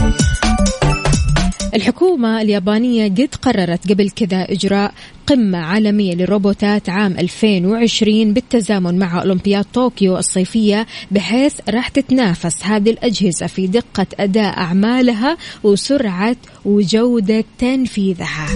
الحكومة 1.74 2.40
اليابانية 2.42 3.08
قد 3.08 3.34
قررت 3.42 3.92
قبل 3.92 4.10
كذا 4.10 4.52
إجراء 4.52 4.94
قمة 5.26 5.58
عالمية 5.58 6.14
للروبوتات 6.14 6.88
عام 6.88 7.12
2020 7.18 8.32
بالتزامن 8.32 8.98
مع 8.98 9.22
أولمبياد 9.22 9.64
طوكيو 9.74 10.18
الصيفية 10.18 10.86
بحيث 11.10 11.54
راح 11.68 11.88
تتنافس 11.88 12.64
هذه 12.64 12.90
الأجهزة 12.90 13.46
في 13.46 13.66
دقة 13.66 14.06
أداء 14.20 14.58
أعمالها 14.58 15.36
وسرعة 15.64 16.36
وجودة 16.64 17.44
تنفيذها 17.58 18.46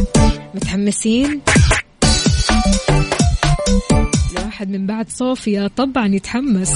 متحمسين؟ 0.55 1.41
الواحد 4.39 4.71
من 4.71 4.87
بعد 4.87 5.11
صوفيا 5.11 5.71
طبعا 5.77 6.15
يتحمس 6.15 6.73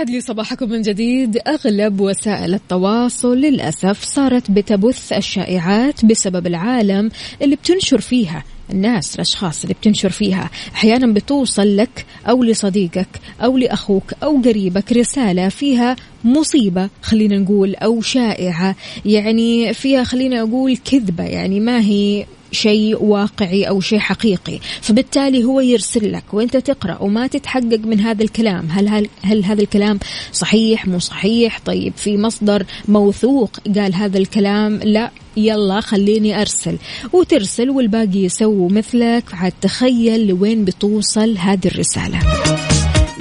ويسعد 0.00 0.14
لي 0.14 0.20
صباحكم 0.20 0.68
من 0.68 0.82
جديد. 0.82 1.38
أغلب 1.46 2.00
وسائل 2.00 2.54
التواصل 2.54 3.36
للأسف 3.36 4.04
صارت 4.04 4.50
بتبث 4.50 5.12
الشائعات 5.12 6.04
بسبب 6.04 6.46
العالم 6.46 7.10
اللي 7.42 7.56
بتنشر 7.56 8.00
فيها 8.00 8.44
الناس 8.70 9.14
الأشخاص 9.14 9.62
اللي 9.62 9.74
بتنشر 9.74 10.10
فيها. 10.10 10.50
أحيانا 10.74 11.12
بتوصل 11.12 11.76
لك 11.76 12.06
أو 12.28 12.44
لصديقك 12.44 13.08
أو 13.40 13.58
لأخوك 13.58 14.12
أو 14.22 14.42
قريبك 14.42 14.92
رسالة 14.92 15.48
فيها 15.48 15.96
مصيبة 16.24 16.88
خلينا 17.02 17.38
نقول 17.38 17.74
أو 17.74 18.00
شائعة. 18.00 18.76
يعني 19.04 19.74
فيها 19.74 20.04
خلينا 20.04 20.40
أقول 20.40 20.76
كذبة. 20.76 21.24
يعني 21.24 21.60
ما 21.60 21.80
هي 21.80 22.26
شيء 22.52 23.02
واقعي 23.02 23.64
أو 23.64 23.80
شيء 23.80 23.98
حقيقي 23.98 24.58
فبالتالي 24.80 25.44
هو 25.44 25.60
يرسل 25.60 26.12
لك 26.12 26.24
وأنت 26.32 26.56
تقرأ 26.56 26.98
وما 27.02 27.26
تتحقق 27.26 27.80
من 27.84 28.00
هذا 28.00 28.22
الكلام. 28.22 28.68
هل 28.70 28.88
هل, 28.88 29.08
هل 29.22 29.44
هذا 29.44 29.62
الكلام 29.62 29.98
صحيح 30.32 30.86
مو 30.86 30.98
صحيح؟ 30.98 31.58
طيب 31.64 31.92
في 31.96 32.16
مصدر 32.16 32.64
موثوق 32.88 33.50
قال 33.76 33.94
هذا 33.94 34.18
الكلام 34.18 34.80
لا 34.84 35.10
يلا 35.36 35.80
خليني 35.80 36.40
أرسل. 36.40 36.78
وترسل 37.12 37.70
والباقي 37.70 38.18
يسووا 38.18 38.70
مثلك 38.70 39.24
عاد 39.34 39.52
تخيل 39.60 40.26
لوين 40.26 40.64
بتوصل 40.64 41.38
هذه 41.38 41.66
الرسالة. 41.66 42.18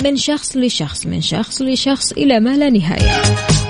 من 0.03 0.17
شخص 0.17 0.57
لشخص 0.57 1.05
من 1.05 1.21
شخص 1.21 1.61
لشخص 1.61 2.11
إلى 2.11 2.39
ما 2.39 2.57
لا 2.57 2.69
نهاية. 2.69 3.68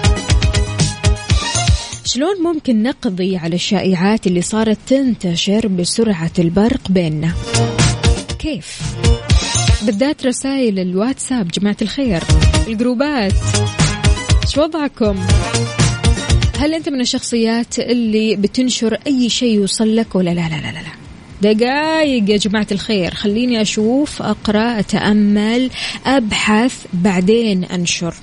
شلون 2.13 2.41
ممكن 2.43 2.83
نقضي 2.83 3.37
على 3.37 3.55
الشائعات 3.55 4.27
اللي 4.27 4.41
صارت 4.41 4.77
تنتشر 4.87 5.67
بسرعة 5.67 6.31
البرق 6.39 6.91
بيننا؟ 6.91 7.33
كيف؟ 8.39 8.81
بالذات 9.81 10.25
رسائل 10.25 10.79
الواتساب 10.79 11.47
جماعة 11.47 11.77
الخير. 11.81 12.23
الجروبات. 12.67 13.33
شو 14.47 14.61
وضعكم؟ 14.61 15.19
هل 16.59 16.73
أنت 16.73 16.89
من 16.89 17.01
الشخصيات 17.01 17.79
اللي 17.79 18.35
بتنشر 18.35 18.97
أي 19.07 19.29
شيء 19.29 19.55
يوصل 19.55 19.95
لك 19.95 20.15
ولا 20.15 20.29
لا 20.29 20.49
لا 20.49 20.55
لا 20.55 20.71
لا, 20.71 20.79
لا. 20.79 21.53
دقايق 21.53 22.29
يا 22.29 22.37
جماعة 22.37 22.67
الخير. 22.71 23.13
خليني 23.13 23.61
أشوف 23.61 24.21
أقرأ 24.21 24.79
أتأمل 24.79 25.69
أبحث 26.05 26.85
بعدين 26.93 27.63
أنشر. 27.63 28.13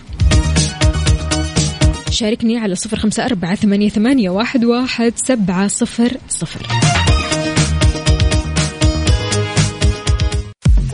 شاركني 2.17 2.59
على 2.59 2.75
صفر 2.75 2.97
خمسة 2.97 3.25
أربعة 3.27 3.55
ثمانية, 3.55 3.89
ثمانية 3.89 4.31
واحد, 4.31 4.65
واحد 4.65 5.13
سبعة 5.17 5.69
صفر 5.69 6.17
صفر. 6.29 6.67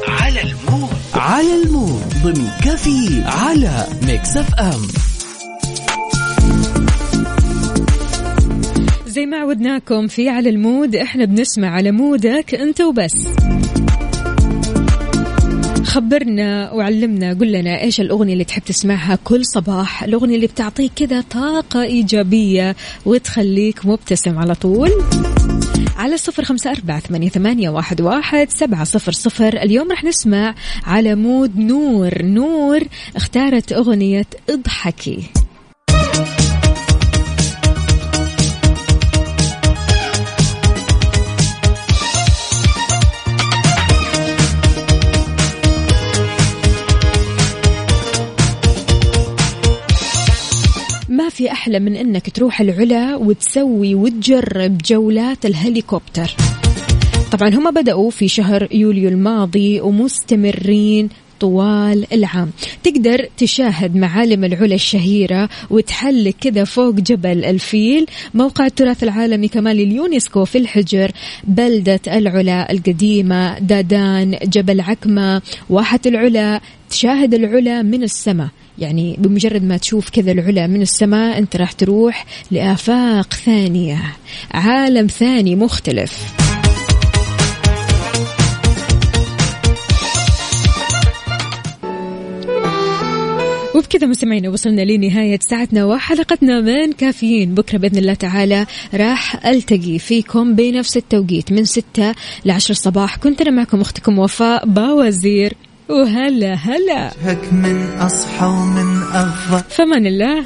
على 0.09 0.41
ال 0.43 0.51
mood. 0.51 0.91
على 1.15 1.63
ال 1.63 1.69
mood. 1.69 2.03
ضمن 2.23 2.49
كافيين 2.65 3.23
على 3.25 3.87
Mix 4.07 4.37
FM. 4.37 4.83
زي 9.07 9.27
ما 9.27 9.37
عودناكم 9.37 10.07
في 10.07 10.29
على 10.29 10.51
ال 10.51 10.60
mood 10.60 10.97
إحنا 10.97 11.25
بنسمع 11.25 11.69
على 11.69 11.91
mood 11.91 12.42
ك 12.42 12.55
أنت 12.55 12.81
وبس. 12.81 13.15
خبرنا 15.93 16.73
وعلمنا 16.73 17.35
قل 17.35 17.53
لنا 17.53 17.81
إيش 17.81 18.01
الأغنية 18.01 18.33
اللي 18.33 18.45
تحب 18.45 18.63
تسمعها 18.63 19.19
كل 19.25 19.47
صباح؟ 19.47 20.03
الأغنية 20.05 20.37
اللي 20.37 20.47
بتعطيك 20.47 20.93
كذا 20.97 21.21
طاقة 21.21 21.83
إيجابية 21.83 22.77
وتخليك 23.07 23.87
مبتسم 23.87 24.39
على 24.39 24.55
طول. 24.55 24.91
على 25.97 26.17
صفر 26.17 26.45
خمسة 26.45 26.71
أربعة 26.71 27.01
ثمانية, 27.01 27.29
ثمانية 27.29 27.71
واحد, 27.71 28.01
واحد 28.01 28.51
سبعة 28.51 28.85
صفر 28.85 29.13
صفر. 29.13 29.63
اليوم 29.63 29.93
رح 29.93 30.05
نسمع 30.05 30.55
على 30.87 31.15
مود 31.15 31.59
نور. 31.59 32.23
نور 32.23 32.81
اختارت 33.17 33.73
أغنية 33.73 34.27
اضحكي. 34.51 35.19
في 51.43 51.53
أحلى 51.53 51.79
من 51.81 51.97
أنك 51.97 52.31
تروح 52.31 52.61
العلا 52.61 53.17
وتسوي 53.17 53.95
وتجرب 53.95 54.79
جولات 54.79 55.47
الهليكوبتر. 55.47 56.31
طبعا 57.33 57.49
هم 57.49 57.71
بدأوا 57.71 58.11
في 58.11 58.29
شهر 58.29 58.69
يوليو 58.73 59.09
الماضي 59.09 59.81
ومستمرين 59.81 61.09
طوال 61.41 62.07
العام. 62.13 62.51
تقدر 62.83 63.29
تشاهد 63.37 63.97
معالم 63.97 64.45
العلا 64.45 64.75
الشهيرة 64.75 65.49
وتحلق 65.71 66.35
كذا 66.41 66.65
فوق 66.65 66.95
جبل 66.95 67.45
الفيل. 67.45 68.07
موقع 68.35 68.67
التراث 68.67 69.03
العالمي 69.03 69.49
كمان 69.49 69.77
لليونسكو 69.77 70.45
في 70.45 70.59
الحجر 70.59 71.13
بلدة 71.45 72.01
العلا 72.07 72.73
القديمة 72.73 73.59
دادان 73.59 74.39
جبل 74.45 74.81
عكمة 74.81 75.43
واحة 75.71 76.01
العلا. 76.07 76.61
تشاهد 76.91 77.35
العلا 77.35 77.83
من 77.83 78.03
السماء. 78.03 78.49
يعني 78.83 79.17
بمجرد 79.19 79.65
ما 79.65 79.77
تشوف 79.77 80.11
كذا 80.11 80.33
العلا 80.33 80.67
من 80.67 80.83
السماء 80.83 81.39
أنت 81.39 81.57
راح 81.57 81.73
تروح 81.73 82.27
لآفاق 82.51 83.35
ثانية 83.35 84.03
عالم 84.51 85.07
ثاني 85.07 85.57
مختلف. 85.57 86.43
وبكذا 93.75 94.07
مستمعينا 94.07 94.49
وصلنا 94.49 94.81
لنهاية 94.83 95.39
ساعتنا 95.43 95.85
وحلقتنا 95.85 96.61
من 96.61 96.93
كافيين. 96.93 97.55
بكرة 97.55 97.79
بإذن 97.79 97.99
الله 97.99 98.15
تعالى 98.15 98.67
راح 98.95 99.47
ألتقي 99.47 99.99
فيكم 99.99 100.55
بنفس 100.55 100.97
التوقيت 100.97 101.53
من 101.53 101.65
6 101.65 102.15
ل 102.45 102.51
10 102.51 102.73
الصباح 102.73 103.17
كنت 103.17 103.41
أنا 103.41 103.51
معكم 103.51 103.81
أختكم 103.81 104.19
وفاء 104.19 104.67
باوزير. 104.67 105.55
وهلا 105.93 106.55
هلا. 106.55 107.13
هك 107.25 107.53
من 107.53 107.99
أصحى 108.01 108.47
ومن 108.47 109.03
أغفى 109.03 109.63
فمان 109.69 110.07
الله. 110.07 110.45